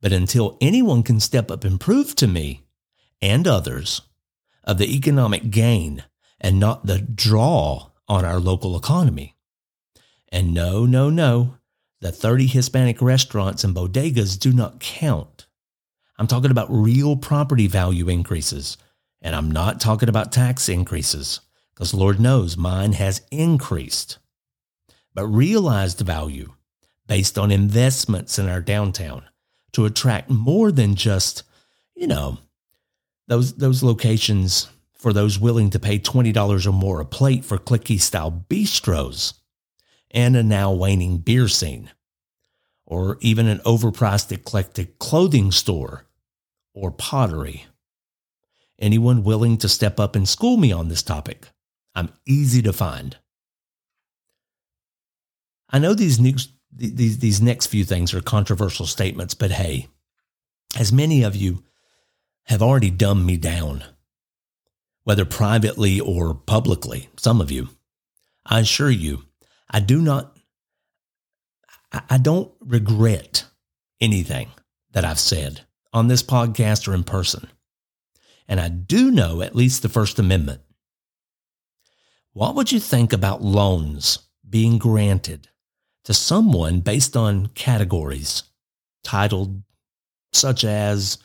but 0.00 0.12
until 0.12 0.58
anyone 0.60 1.02
can 1.02 1.20
step 1.20 1.50
up 1.50 1.64
and 1.64 1.80
prove 1.80 2.14
to 2.16 2.26
me 2.26 2.66
and 3.20 3.46
others 3.46 4.02
of 4.64 4.78
the 4.78 4.94
economic 4.94 5.50
gain 5.50 6.04
and 6.40 6.60
not 6.60 6.86
the 6.86 6.98
draw 6.98 7.90
on 8.08 8.24
our 8.24 8.38
local 8.38 8.76
economy. 8.76 9.34
And 10.30 10.52
no, 10.52 10.84
no, 10.86 11.08
no, 11.10 11.56
the 12.00 12.12
30 12.12 12.46
Hispanic 12.46 13.00
restaurants 13.02 13.64
and 13.64 13.74
bodegas 13.74 14.38
do 14.38 14.52
not 14.52 14.80
count. 14.80 15.46
I'm 16.18 16.26
talking 16.26 16.50
about 16.50 16.68
real 16.70 17.16
property 17.16 17.66
value 17.66 18.08
increases, 18.08 18.76
and 19.20 19.34
I'm 19.34 19.50
not 19.50 19.80
talking 19.80 20.08
about 20.08 20.32
tax 20.32 20.68
increases, 20.68 21.40
because 21.74 21.94
Lord 21.94 22.20
knows 22.20 22.56
mine 22.56 22.92
has 22.92 23.22
increased. 23.30 24.18
But 25.14 25.26
realized 25.26 26.00
value 26.00 26.54
based 27.06 27.38
on 27.38 27.50
investments 27.50 28.38
in 28.38 28.48
our 28.48 28.60
downtown 28.60 29.24
to 29.72 29.86
attract 29.86 30.30
more 30.30 30.70
than 30.70 30.94
just, 30.94 31.42
you 31.94 32.06
know, 32.06 32.38
those 33.26 33.54
those 33.54 33.82
locations 33.82 34.68
for 34.94 35.12
those 35.12 35.38
willing 35.38 35.70
to 35.70 35.78
pay 35.78 35.98
$20 35.98 36.66
or 36.66 36.72
more 36.72 37.00
a 37.00 37.04
plate 37.04 37.44
for 37.44 37.56
clicky 37.56 38.00
style 38.00 38.44
bistros 38.48 39.34
and 40.10 40.36
a 40.36 40.42
now 40.42 40.72
waning 40.72 41.18
beer 41.18 41.48
scene, 41.48 41.90
or 42.86 43.18
even 43.20 43.46
an 43.46 43.58
overpriced 43.60 44.32
eclectic 44.32 44.98
clothing 44.98 45.52
store 45.52 46.06
or 46.74 46.90
pottery. 46.90 47.66
Anyone 48.78 49.24
willing 49.24 49.58
to 49.58 49.68
step 49.68 49.98
up 49.98 50.14
and 50.14 50.28
school 50.28 50.56
me 50.56 50.72
on 50.72 50.88
this 50.88 51.02
topic? 51.02 51.48
I'm 51.94 52.12
easy 52.26 52.62
to 52.62 52.72
find. 52.72 53.16
I 55.70 55.78
know 55.78 55.94
these 55.94 56.20
next, 56.20 56.50
these, 56.72 57.18
these 57.18 57.42
next 57.42 57.66
few 57.66 57.84
things 57.84 58.14
are 58.14 58.20
controversial 58.20 58.86
statements, 58.86 59.34
but 59.34 59.50
hey, 59.50 59.88
as 60.78 60.92
many 60.92 61.22
of 61.22 61.34
you 61.34 61.64
have 62.44 62.62
already 62.62 62.90
dumbed 62.90 63.26
me 63.26 63.36
down 63.36 63.84
whether 65.08 65.24
privately 65.24 65.98
or 65.98 66.34
publicly, 66.34 67.08
some 67.16 67.40
of 67.40 67.50
you. 67.50 67.70
I 68.44 68.60
assure 68.60 68.90
you, 68.90 69.22
I 69.70 69.80
do 69.80 70.02
not, 70.02 70.36
I 72.10 72.18
don't 72.18 72.52
regret 72.60 73.46
anything 74.02 74.50
that 74.92 75.06
I've 75.06 75.18
said 75.18 75.62
on 75.94 76.08
this 76.08 76.22
podcast 76.22 76.86
or 76.86 76.94
in 76.94 77.04
person. 77.04 77.48
And 78.48 78.58
I 78.60 78.68
do 78.68 79.10
know 79.10 79.42
at 79.42 79.54
least 79.54 79.82
the 79.82 79.88
First 79.88 80.18
Amendment. 80.18 80.62
What 82.32 82.54
would 82.54 82.72
you 82.72 82.80
think 82.80 83.12
about 83.12 83.42
loans 83.42 84.20
being 84.48 84.78
granted 84.78 85.48
to 86.04 86.14
someone 86.14 86.80
based 86.80 87.16
on 87.16 87.48
categories 87.48 88.44
titled 89.04 89.62
such 90.32 90.64
as 90.64 91.18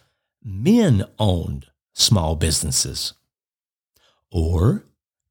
men 0.44 1.06
owned 1.18 1.68
small 1.94 2.36
businesses? 2.36 3.14
or 4.34 4.84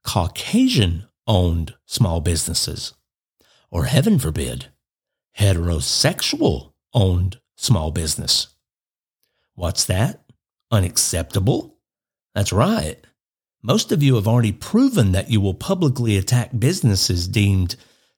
Caucasian 0.05 1.09
owned 1.26 1.74
small 1.85 2.20
businesses, 2.20 2.94
or 3.70 3.85
heaven 3.85 4.18
forbid, 4.18 4.68
heterosexual 5.38 6.72
owned 6.94 7.40
small 7.57 7.90
business. 7.90 8.48
What's 9.55 9.85
that? 9.87 10.22
Unacceptable? 10.70 11.71
That's 12.34 12.52
right. 12.52 12.98
Most 13.62 13.92
of 13.92 14.02
you 14.02 14.16
have 14.16 14.26
already 14.26 14.52
proven 14.52 15.12
that 15.12 15.30
you 15.30 15.40
will 15.40 15.54
publicly 15.54 16.16
attack 16.16 16.50
businesses 16.58 17.28
deemed 17.28 17.76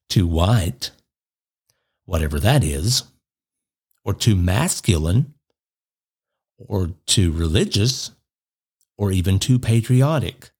too 0.09 0.27
white, 0.27 0.90
whatever 2.07 2.40
that 2.40 2.64
is, 2.64 3.05
or 4.05 4.14
too 4.14 4.37
masculine, 4.37 5.35
or 6.59 6.92
too 7.07 7.33
religious, 7.33 8.12
or 8.96 9.11
even 9.11 9.38
too 9.38 9.59
patriotic. 9.59 10.50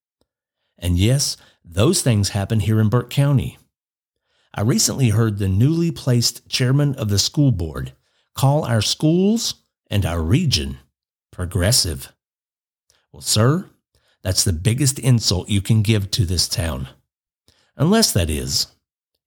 And 0.78 0.98
yes, 0.98 1.36
those 1.64 2.02
things 2.02 2.30
happen 2.30 2.60
here 2.60 2.80
in 2.80 2.88
Burke 2.88 3.10
County. 3.10 3.58
I 4.52 4.60
recently 4.60 5.10
heard 5.10 5.38
the 5.38 5.48
newly 5.48 5.90
placed 5.90 6.48
chairman 6.48 6.94
of 6.96 7.08
the 7.08 7.18
school 7.18 7.52
board 7.52 7.92
call 8.34 8.64
our 8.64 8.82
schools 8.82 9.54
and 9.88 10.04
our 10.04 10.20
region 10.20 10.78
progressive. 11.30 12.12
Well, 13.14 13.20
sir, 13.20 13.70
that's 14.24 14.42
the 14.42 14.53
biggest 14.53 14.98
insult 14.98 15.48
you 15.48 15.62
can 15.62 15.83
give 15.83 16.11
to 16.11 16.27
this 16.27 16.48
town. 16.48 16.88
Unless 17.77 18.11
that 18.11 18.29
is, 18.29 18.66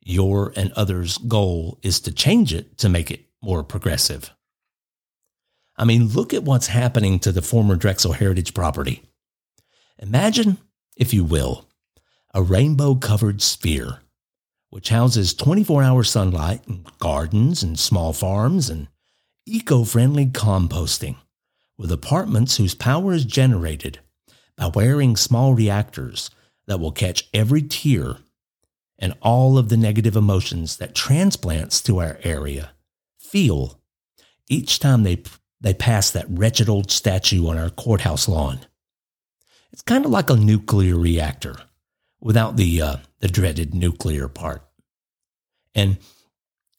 your 0.01 0.51
and 0.57 0.73
others' 0.73 1.17
goal 1.17 1.79
is 1.83 2.01
to 2.01 2.11
change 2.11 2.53
it 2.53 2.77
to 2.79 2.89
make 2.89 3.09
it 3.09 3.27
more 3.41 3.63
progressive. 3.63 4.33
I 5.77 5.85
mean, 5.85 6.09
look 6.09 6.33
at 6.33 6.43
what's 6.43 6.67
happening 6.67 7.17
to 7.19 7.31
the 7.31 7.41
former 7.41 7.77
Drexel 7.77 8.11
Heritage 8.11 8.53
property. 8.53 9.03
Imagine 9.99 10.57
if 10.97 11.13
you 11.13 11.23
will, 11.23 11.69
a 12.33 12.43
rainbow 12.43 12.93
covered 12.93 13.41
sphere, 13.41 13.99
which 14.69 14.89
houses 14.89 15.33
24 15.33 15.81
hour 15.81 16.03
sunlight 16.03 16.67
and 16.67 16.85
gardens 16.99 17.63
and 17.63 17.79
small 17.79 18.11
farms 18.11 18.69
and 18.69 18.89
eco 19.45 19.85
friendly 19.85 20.25
composting, 20.25 21.15
with 21.77 21.91
apartments 21.91 22.57
whose 22.57 22.75
power 22.75 23.13
is 23.13 23.25
generated 23.25 23.99
by 24.55 24.67
wearing 24.67 25.15
small 25.15 25.53
reactors 25.53 26.29
that 26.67 26.79
will 26.79 26.91
catch 26.91 27.29
every 27.33 27.61
tear 27.61 28.17
and 28.99 29.13
all 29.21 29.57
of 29.57 29.69
the 29.69 29.77
negative 29.77 30.15
emotions 30.15 30.77
that 30.77 30.95
transplants 30.95 31.81
to 31.81 31.99
our 31.99 32.19
area 32.23 32.71
feel 33.19 33.79
each 34.49 34.79
time 34.79 35.03
they, 35.03 35.21
they 35.61 35.73
pass 35.73 36.09
that 36.11 36.25
wretched 36.29 36.69
old 36.69 36.89
statue 36.89 37.47
on 37.47 37.57
our 37.57 37.69
courthouse 37.69 38.27
lawn. 38.27 38.59
It's 39.71 39.81
kind 39.81 40.05
of 40.05 40.11
like 40.11 40.29
a 40.29 40.35
nuclear 40.35 40.97
reactor 40.97 41.57
without 42.19 42.57
the 42.57 42.81
uh, 42.81 42.95
the 43.19 43.27
dreaded 43.27 43.75
nuclear 43.75 44.27
part. 44.27 44.63
And 45.75 45.97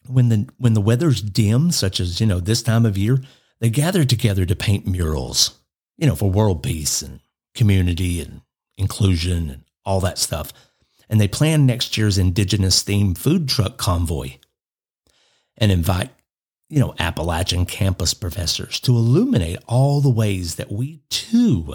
when 0.08 0.30
the 0.30 0.48
when 0.56 0.74
the 0.74 0.80
weather's 0.80 1.22
dim, 1.22 1.70
such 1.70 2.00
as 2.00 2.20
you 2.20 2.26
know 2.26 2.40
this 2.40 2.62
time 2.62 2.86
of 2.86 2.98
year, 2.98 3.20
they 3.60 3.70
gather 3.70 4.04
together 4.04 4.44
to 4.46 4.56
paint 4.56 4.86
murals, 4.86 5.58
you 5.96 6.06
know, 6.06 6.14
for 6.14 6.30
world 6.30 6.62
peace 6.62 7.02
and 7.02 7.20
community 7.54 8.20
and 8.20 8.42
inclusion 8.76 9.50
and 9.50 9.64
all 9.84 10.00
that 10.00 10.18
stuff. 10.18 10.52
And 11.08 11.20
they 11.20 11.28
plan 11.28 11.66
next 11.66 11.96
year's 11.96 12.18
indigenous 12.18 12.82
themed 12.84 13.18
food 13.18 13.48
truck 13.48 13.78
convoy 13.78 14.34
and 15.56 15.72
invite, 15.72 16.10
you 16.68 16.78
know, 16.78 16.94
Appalachian 16.98 17.66
campus 17.66 18.14
professors 18.14 18.78
to 18.80 18.92
illuminate 18.92 19.58
all 19.66 20.00
the 20.00 20.10
ways 20.10 20.56
that 20.56 20.70
we 20.70 21.00
too 21.08 21.74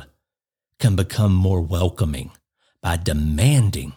can 0.80 0.96
become 0.96 1.34
more 1.34 1.62
welcoming 1.62 2.32
by 2.82 2.98
demanding 2.98 3.93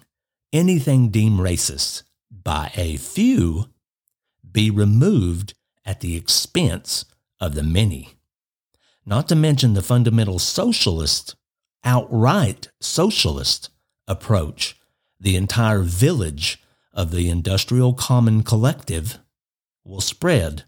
anything 0.52 1.10
deemed 1.10 1.40
racist 1.40 2.02
by 2.30 2.70
a 2.76 2.96
few 2.96 3.66
be 4.50 4.70
removed 4.70 5.54
at 5.84 6.00
the 6.00 6.16
expense 6.16 7.04
of 7.40 7.54
the 7.54 7.62
many. 7.62 8.10
Not 9.04 9.28
to 9.28 9.36
mention 9.36 9.74
the 9.74 9.82
fundamental 9.82 10.38
socialist, 10.38 11.36
outright 11.84 12.68
socialist 12.80 13.70
approach 14.08 14.76
the 15.20 15.36
entire 15.36 15.80
village 15.80 16.62
of 16.92 17.10
the 17.10 17.28
Industrial 17.28 17.94
Common 17.94 18.42
Collective 18.42 19.18
will 19.84 20.00
spread 20.00 20.64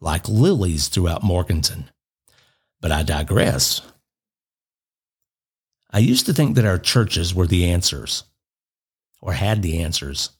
like 0.00 0.28
lilies 0.28 0.88
throughout 0.88 1.22
Morganton. 1.22 1.90
But 2.80 2.92
I 2.92 3.02
digress. 3.02 3.82
I 5.90 5.98
used 5.98 6.26
to 6.26 6.32
think 6.32 6.56
that 6.56 6.64
our 6.64 6.78
churches 6.78 7.34
were 7.34 7.46
the 7.46 7.66
answers 7.66 8.24
or 9.20 9.32
had 9.32 9.62
the 9.62 9.82
answers. 9.82 10.30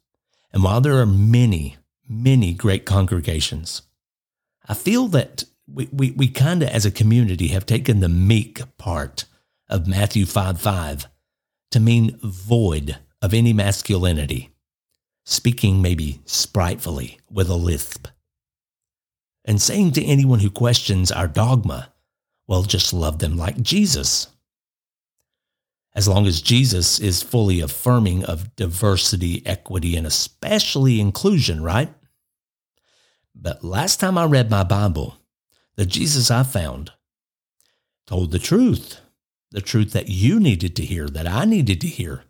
And 0.52 0.62
while 0.62 0.80
there 0.80 0.98
are 0.98 1.06
many, 1.06 1.76
many 2.08 2.54
great 2.54 2.86
congregations, 2.86 3.82
I 4.66 4.74
feel 4.74 5.06
that 5.08 5.44
we, 5.72 5.88
we, 5.92 6.10
we 6.12 6.28
kind 6.28 6.62
of, 6.62 6.68
as 6.68 6.84
a 6.84 6.90
community, 6.90 7.48
have 7.48 7.66
taken 7.66 8.00
the 8.00 8.08
meek 8.08 8.60
part 8.78 9.24
of 9.68 9.86
Matthew 9.86 10.26
5 10.26 10.60
5 10.60 11.06
to 11.70 11.80
mean 11.80 12.18
void 12.22 12.98
of 13.22 13.34
any 13.34 13.52
masculinity. 13.52 14.50
speaking 15.24 15.80
maybe 15.80 16.20
spritefully 16.26 17.18
with 17.30 17.48
a 17.48 17.54
lisp, 17.54 18.08
and 19.44 19.62
saying 19.62 19.92
to 19.92 20.04
anyone 20.04 20.40
who 20.40 20.50
questions 20.50 21.12
our 21.12 21.28
dogma, 21.28 21.92
well, 22.46 22.62
just 22.64 22.92
love 22.92 23.20
them 23.20 23.36
like 23.36 23.62
Jesus. 23.62 24.26
As 25.94 26.08
long 26.08 26.26
as 26.26 26.42
Jesus 26.42 26.98
is 26.98 27.22
fully 27.22 27.60
affirming 27.60 28.24
of 28.24 28.54
diversity, 28.56 29.42
equity, 29.46 29.96
and 29.96 30.06
especially 30.06 31.00
inclusion, 31.00 31.62
right? 31.62 31.92
But 33.34 33.64
last 33.64 34.00
time 34.00 34.18
I 34.18 34.24
read 34.24 34.50
my 34.50 34.64
Bible, 34.64 35.16
the 35.80 35.86
Jesus 35.86 36.30
I 36.30 36.42
found 36.42 36.92
told 38.06 38.32
the 38.32 38.38
truth, 38.38 39.00
the 39.50 39.62
truth 39.62 39.92
that 39.92 40.10
you 40.10 40.38
needed 40.38 40.76
to 40.76 40.84
hear, 40.84 41.08
that 41.08 41.26
I 41.26 41.46
needed 41.46 41.80
to 41.80 41.86
hear. 41.86 42.24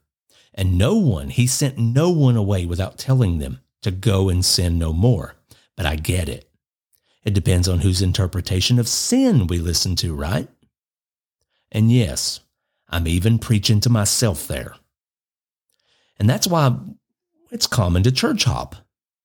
And 0.54 0.78
no 0.78 0.94
one, 0.94 1.30
he 1.30 1.48
sent 1.48 1.76
no 1.76 2.10
one 2.10 2.36
away 2.36 2.64
without 2.64 2.96
telling 2.96 3.38
them 3.38 3.58
to 3.82 3.90
go 3.90 4.28
and 4.28 4.44
sin 4.44 4.78
no 4.78 4.92
more. 4.92 5.34
But 5.76 5.84
I 5.84 5.96
get 5.96 6.28
it. 6.28 6.48
It 7.24 7.34
depends 7.34 7.66
on 7.66 7.80
whose 7.80 8.00
interpretation 8.00 8.78
of 8.78 8.86
sin 8.86 9.48
we 9.48 9.58
listen 9.58 9.96
to, 9.96 10.14
right? 10.14 10.46
And 11.72 11.90
yes, 11.90 12.38
I'm 12.88 13.08
even 13.08 13.40
preaching 13.40 13.80
to 13.80 13.90
myself 13.90 14.46
there. 14.46 14.76
And 16.20 16.30
that's 16.30 16.46
why 16.46 16.78
it's 17.50 17.66
common 17.66 18.04
to 18.04 18.12
church 18.12 18.44
hop. 18.44 18.76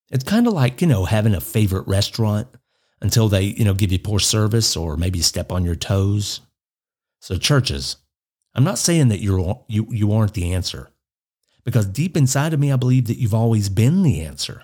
It's 0.09 0.23
kind 0.23 0.47
of 0.47 0.53
like, 0.53 0.81
you 0.81 0.87
know, 0.87 1.05
having 1.05 1.35
a 1.35 1.41
favorite 1.41 1.87
restaurant 1.87 2.47
until 3.01 3.29
they, 3.29 3.43
you 3.43 3.65
know, 3.65 3.73
give 3.73 3.91
you 3.91 3.99
poor 3.99 4.19
service 4.19 4.75
or 4.75 4.97
maybe 4.97 5.21
step 5.21 5.51
on 5.51 5.65
your 5.65 5.75
toes. 5.75 6.41
So 7.19 7.37
churches, 7.37 7.97
I'm 8.53 8.63
not 8.63 8.77
saying 8.77 9.09
that 9.09 9.19
you're 9.19 9.63
you 9.67 9.87
you 9.89 10.11
aren't 10.13 10.33
the 10.33 10.53
answer. 10.53 10.89
Because 11.63 11.87
deep 11.87 12.15
inside 12.15 12.53
of 12.53 12.59
me 12.59 12.71
I 12.71 12.77
believe 12.77 13.07
that 13.07 13.17
you've 13.17 13.33
always 13.33 13.69
been 13.69 14.03
the 14.03 14.21
answer. 14.21 14.63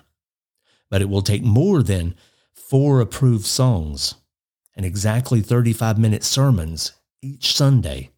But 0.90 1.02
it 1.02 1.08
will 1.08 1.22
take 1.22 1.42
more 1.42 1.82
than 1.82 2.14
four 2.52 3.00
approved 3.00 3.46
songs 3.46 4.14
and 4.74 4.86
exactly 4.86 5.40
35 5.40 5.98
minute 5.98 6.24
sermons 6.24 6.92
each 7.20 7.54
Sunday 7.54 8.10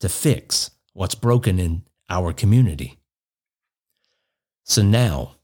to 0.00 0.08
fix 0.08 0.70
what's 0.92 1.14
broken 1.14 1.58
in 1.58 1.82
our 2.08 2.32
community. 2.32 2.98
So 4.64 4.82
now 4.82 5.36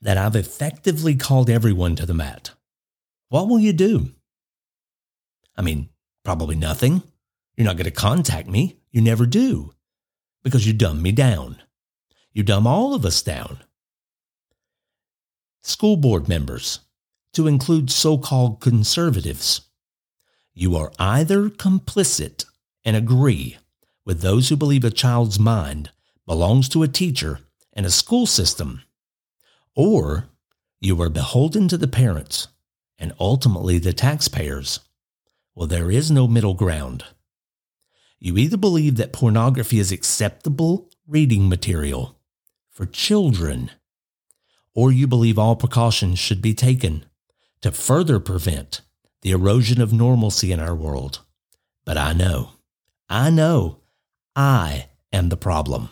that 0.00 0.16
I've 0.16 0.36
effectively 0.36 1.14
called 1.14 1.48
everyone 1.48 1.96
to 1.96 2.06
the 2.06 2.14
mat, 2.14 2.53
what 3.34 3.48
will 3.48 3.58
you 3.58 3.72
do? 3.72 4.10
I 5.56 5.62
mean, 5.62 5.88
probably 6.24 6.54
nothing. 6.54 7.02
You're 7.56 7.64
not 7.64 7.76
going 7.76 7.86
to 7.86 7.90
contact 7.90 8.46
me. 8.46 8.78
You 8.92 9.00
never 9.00 9.26
do 9.26 9.74
because 10.44 10.64
you 10.68 10.72
dumb 10.72 11.02
me 11.02 11.10
down. 11.10 11.60
You 12.32 12.44
dumb 12.44 12.64
all 12.64 12.94
of 12.94 13.04
us 13.04 13.22
down. 13.22 13.64
School 15.64 15.96
board 15.96 16.28
members, 16.28 16.78
to 17.32 17.48
include 17.48 17.90
so 17.90 18.18
called 18.18 18.60
conservatives, 18.60 19.62
you 20.52 20.76
are 20.76 20.92
either 21.00 21.48
complicit 21.48 22.44
and 22.84 22.94
agree 22.94 23.56
with 24.04 24.20
those 24.20 24.48
who 24.48 24.54
believe 24.54 24.84
a 24.84 24.92
child's 24.92 25.40
mind 25.40 25.90
belongs 26.24 26.68
to 26.68 26.84
a 26.84 26.88
teacher 27.02 27.40
and 27.72 27.84
a 27.84 27.90
school 27.90 28.26
system, 28.26 28.82
or 29.74 30.26
you 30.80 31.02
are 31.02 31.10
beholden 31.10 31.66
to 31.66 31.76
the 31.76 31.88
parents 31.88 32.46
and 32.98 33.12
ultimately 33.18 33.78
the 33.78 33.92
taxpayers. 33.92 34.80
Well, 35.54 35.66
there 35.66 35.90
is 35.90 36.10
no 36.10 36.26
middle 36.26 36.54
ground. 36.54 37.04
You 38.18 38.36
either 38.38 38.56
believe 38.56 38.96
that 38.96 39.12
pornography 39.12 39.78
is 39.78 39.92
acceptable 39.92 40.90
reading 41.06 41.48
material 41.48 42.18
for 42.70 42.86
children, 42.86 43.70
or 44.74 44.90
you 44.90 45.06
believe 45.06 45.38
all 45.38 45.56
precautions 45.56 46.18
should 46.18 46.42
be 46.42 46.54
taken 46.54 47.04
to 47.60 47.70
further 47.70 48.18
prevent 48.18 48.80
the 49.22 49.30
erosion 49.30 49.80
of 49.80 49.92
normalcy 49.92 50.52
in 50.52 50.60
our 50.60 50.74
world. 50.74 51.20
But 51.84 51.98
I 51.98 52.12
know 52.12 52.50
I 53.08 53.30
know 53.30 53.80
I 54.34 54.88
am 55.12 55.28
the 55.28 55.36
problem 55.36 55.90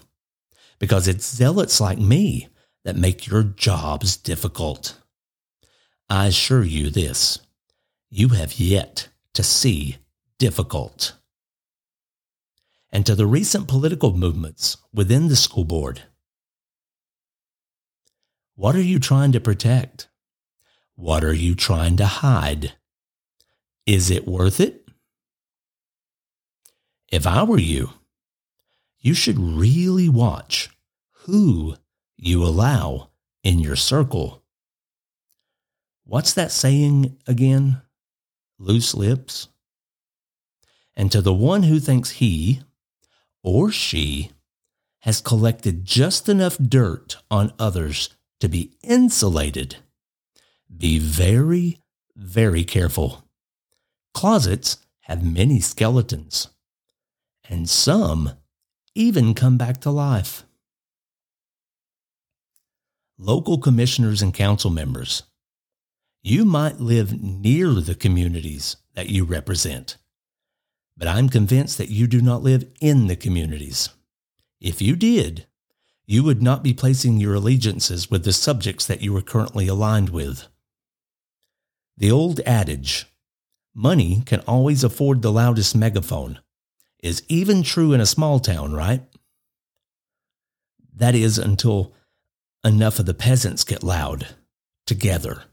because 0.78 1.06
it's 1.06 1.34
zealots 1.34 1.80
like 1.80 1.98
me 1.98 2.48
that 2.84 2.96
make 2.96 3.26
your 3.26 3.42
jobs 3.42 4.16
difficult. 4.16 4.98
I 6.12 6.26
assure 6.26 6.62
you 6.62 6.90
this 6.90 7.38
you 8.10 8.28
have 8.28 8.60
yet 8.60 9.08
to 9.32 9.42
see 9.42 9.96
difficult. 10.36 11.14
And 12.90 13.06
to 13.06 13.14
the 13.14 13.26
recent 13.26 13.66
political 13.66 14.12
movements 14.12 14.76
within 14.92 15.28
the 15.28 15.36
school 15.36 15.64
board, 15.64 16.02
what 18.56 18.76
are 18.76 18.82
you 18.82 18.98
trying 18.98 19.32
to 19.32 19.40
protect? 19.40 20.10
What 20.96 21.24
are 21.24 21.32
you 21.32 21.54
trying 21.54 21.96
to 21.96 22.04
hide? 22.04 22.74
Is 23.86 24.10
it 24.10 24.28
worth 24.28 24.60
it? 24.60 24.86
If 27.10 27.26
I 27.26 27.42
were 27.42 27.58
you, 27.58 27.88
you 29.00 29.14
should 29.14 29.38
really 29.38 30.10
watch 30.10 30.68
who 31.24 31.76
you 32.18 32.44
allow 32.44 33.08
in 33.42 33.60
your 33.60 33.76
circle. 33.76 34.41
What's 36.12 36.34
that 36.34 36.52
saying 36.52 37.16
again? 37.26 37.80
Loose 38.58 38.94
lips? 38.94 39.48
And 40.94 41.10
to 41.10 41.22
the 41.22 41.32
one 41.32 41.62
who 41.62 41.80
thinks 41.80 42.10
he 42.10 42.60
or 43.42 43.70
she 43.70 44.30
has 45.00 45.22
collected 45.22 45.86
just 45.86 46.28
enough 46.28 46.58
dirt 46.58 47.16
on 47.30 47.54
others 47.58 48.10
to 48.40 48.48
be 48.50 48.72
insulated, 48.82 49.76
be 50.68 50.98
very, 50.98 51.78
very 52.14 52.62
careful. 52.62 53.24
Closets 54.12 54.84
have 55.04 55.24
many 55.24 55.60
skeletons 55.60 56.48
and 57.48 57.70
some 57.70 58.32
even 58.94 59.32
come 59.32 59.56
back 59.56 59.80
to 59.80 59.90
life. 59.90 60.44
Local 63.16 63.56
commissioners 63.56 64.20
and 64.20 64.34
council 64.34 64.70
members, 64.70 65.22
you 66.22 66.44
might 66.44 66.78
live 66.78 67.20
near 67.20 67.72
the 67.74 67.96
communities 67.96 68.76
that 68.94 69.08
you 69.08 69.24
represent, 69.24 69.96
but 70.96 71.08
I'm 71.08 71.28
convinced 71.28 71.78
that 71.78 71.90
you 71.90 72.06
do 72.06 72.20
not 72.20 72.42
live 72.42 72.64
in 72.80 73.08
the 73.08 73.16
communities. 73.16 73.88
If 74.60 74.80
you 74.80 74.94
did, 74.94 75.46
you 76.06 76.22
would 76.22 76.40
not 76.40 76.62
be 76.62 76.74
placing 76.74 77.18
your 77.18 77.34
allegiances 77.34 78.10
with 78.10 78.24
the 78.24 78.32
subjects 78.32 78.86
that 78.86 79.02
you 79.02 79.16
are 79.16 79.22
currently 79.22 79.66
aligned 79.66 80.10
with. 80.10 80.46
The 81.96 82.12
old 82.12 82.40
adage, 82.40 83.06
money 83.74 84.22
can 84.24 84.40
always 84.40 84.84
afford 84.84 85.22
the 85.22 85.32
loudest 85.32 85.74
megaphone, 85.74 86.38
is 87.02 87.24
even 87.28 87.64
true 87.64 87.92
in 87.92 88.00
a 88.00 88.06
small 88.06 88.38
town, 88.38 88.72
right? 88.72 89.02
That 90.94 91.16
is 91.16 91.38
until 91.38 91.94
enough 92.64 93.00
of 93.00 93.06
the 93.06 93.14
peasants 93.14 93.64
get 93.64 93.82
loud 93.82 94.28
together. 94.86 95.44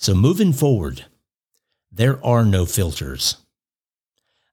So 0.00 0.14
moving 0.14 0.54
forward, 0.54 1.04
there 1.92 2.24
are 2.24 2.42
no 2.42 2.64
filters. 2.64 3.36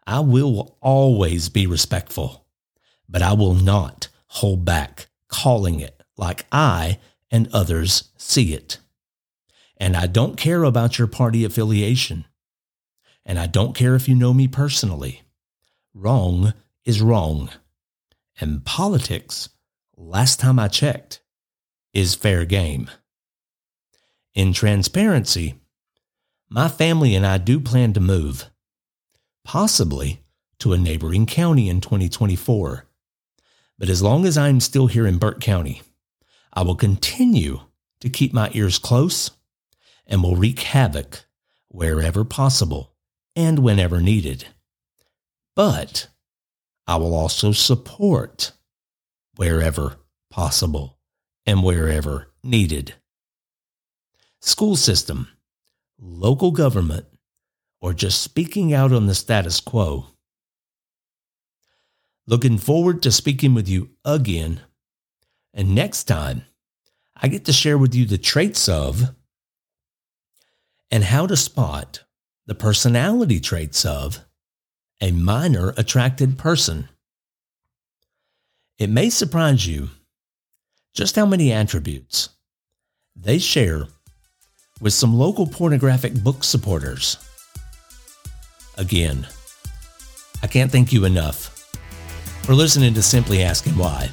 I 0.05 0.19
will 0.19 0.77
always 0.81 1.47
be 1.47 1.65
respectful, 1.65 2.45
but 3.07 3.21
I 3.21 3.31
will 3.31 3.53
not 3.53 4.09
hold 4.27 4.65
back 4.65 5.07
calling 5.29 5.79
it 5.79 6.03
like 6.17 6.45
I 6.51 6.99
and 7.31 7.47
others 7.53 8.09
see 8.17 8.53
it. 8.53 8.79
And 9.77 9.95
I 9.95 10.07
don't 10.07 10.35
care 10.35 10.63
about 10.63 10.99
your 10.99 11.07
party 11.07 11.45
affiliation 11.45 12.25
and 13.25 13.39
I 13.39 13.47
don't 13.47 13.75
care 13.75 13.95
if 13.95 14.09
you 14.09 14.15
know 14.15 14.33
me 14.33 14.49
personally. 14.49 15.21
Wrong 15.93 16.53
is 16.83 17.01
wrong. 17.01 17.49
And 18.39 18.65
politics, 18.65 19.47
last 19.95 20.41
time 20.41 20.59
I 20.59 20.67
checked, 20.67 21.21
is 21.93 22.15
fair 22.15 22.45
game. 22.45 22.89
In 24.37 24.53
transparency, 24.53 25.55
my 26.47 26.67
family 26.67 27.15
and 27.15 27.25
I 27.25 27.39
do 27.39 27.59
plan 27.59 27.93
to 27.93 27.99
move, 27.99 28.51
possibly 29.43 30.21
to 30.59 30.73
a 30.73 30.77
neighboring 30.77 31.25
county 31.25 31.67
in 31.69 31.81
2024. 31.81 32.85
But 33.79 33.89
as 33.89 34.03
long 34.03 34.27
as 34.27 34.37
I'm 34.37 34.59
still 34.59 34.85
here 34.85 35.07
in 35.07 35.17
Burke 35.17 35.41
County, 35.41 35.81
I 36.53 36.61
will 36.61 36.75
continue 36.75 37.61
to 37.99 38.11
keep 38.11 38.31
my 38.31 38.51
ears 38.53 38.77
close 38.77 39.31
and 40.05 40.21
will 40.21 40.35
wreak 40.35 40.59
havoc 40.59 41.25
wherever 41.69 42.23
possible 42.23 42.93
and 43.35 43.57
whenever 43.57 44.01
needed. 44.01 44.45
But 45.55 46.09
I 46.85 46.97
will 46.97 47.15
also 47.15 47.53
support 47.53 48.51
wherever 49.35 49.95
possible 50.29 50.99
and 51.47 51.63
wherever 51.63 52.27
needed. 52.43 52.93
School 54.39 54.75
system, 54.75 55.29
local 55.99 56.51
government, 56.51 57.05
or 57.81 57.93
just 57.93 58.21
speaking 58.21 58.73
out 58.73 58.91
on 58.91 59.07
the 59.07 59.15
status 59.15 59.59
quo. 59.59 60.07
Looking 62.25 62.57
forward 62.57 63.01
to 63.03 63.11
speaking 63.11 63.53
with 63.53 63.67
you 63.67 63.89
again. 64.03 64.61
And 65.53 65.73
next 65.73 66.03
time, 66.03 66.43
I 67.15 67.27
get 67.29 67.45
to 67.45 67.53
share 67.53 67.77
with 67.77 67.95
you 67.95 68.05
the 68.05 68.17
traits 68.17 68.69
of 68.69 69.15
and 70.91 71.03
how 71.03 71.25
to 71.27 71.35
spot 71.35 72.03
the 72.45 72.55
personality 72.55 73.39
traits 73.39 73.85
of 73.85 74.19
a 75.01 75.11
minor 75.11 75.73
attracted 75.77 76.37
person. 76.37 76.89
It 78.77 78.89
may 78.89 79.09
surprise 79.09 79.65
you 79.65 79.89
just 80.93 81.15
how 81.15 81.25
many 81.25 81.51
attributes 81.51 82.29
they 83.15 83.39
share 83.39 83.87
with 84.79 84.93
some 84.93 85.13
local 85.13 85.47
pornographic 85.47 86.23
book 86.23 86.43
supporters. 86.43 87.17
Again, 88.77 89.27
I 90.43 90.47
can't 90.47 90.71
thank 90.71 90.93
you 90.93 91.05
enough 91.05 91.49
for 92.43 92.53
listening 92.53 92.93
to 92.93 93.01
Simply 93.01 93.41
Asking 93.41 93.73
Why. 93.73 94.09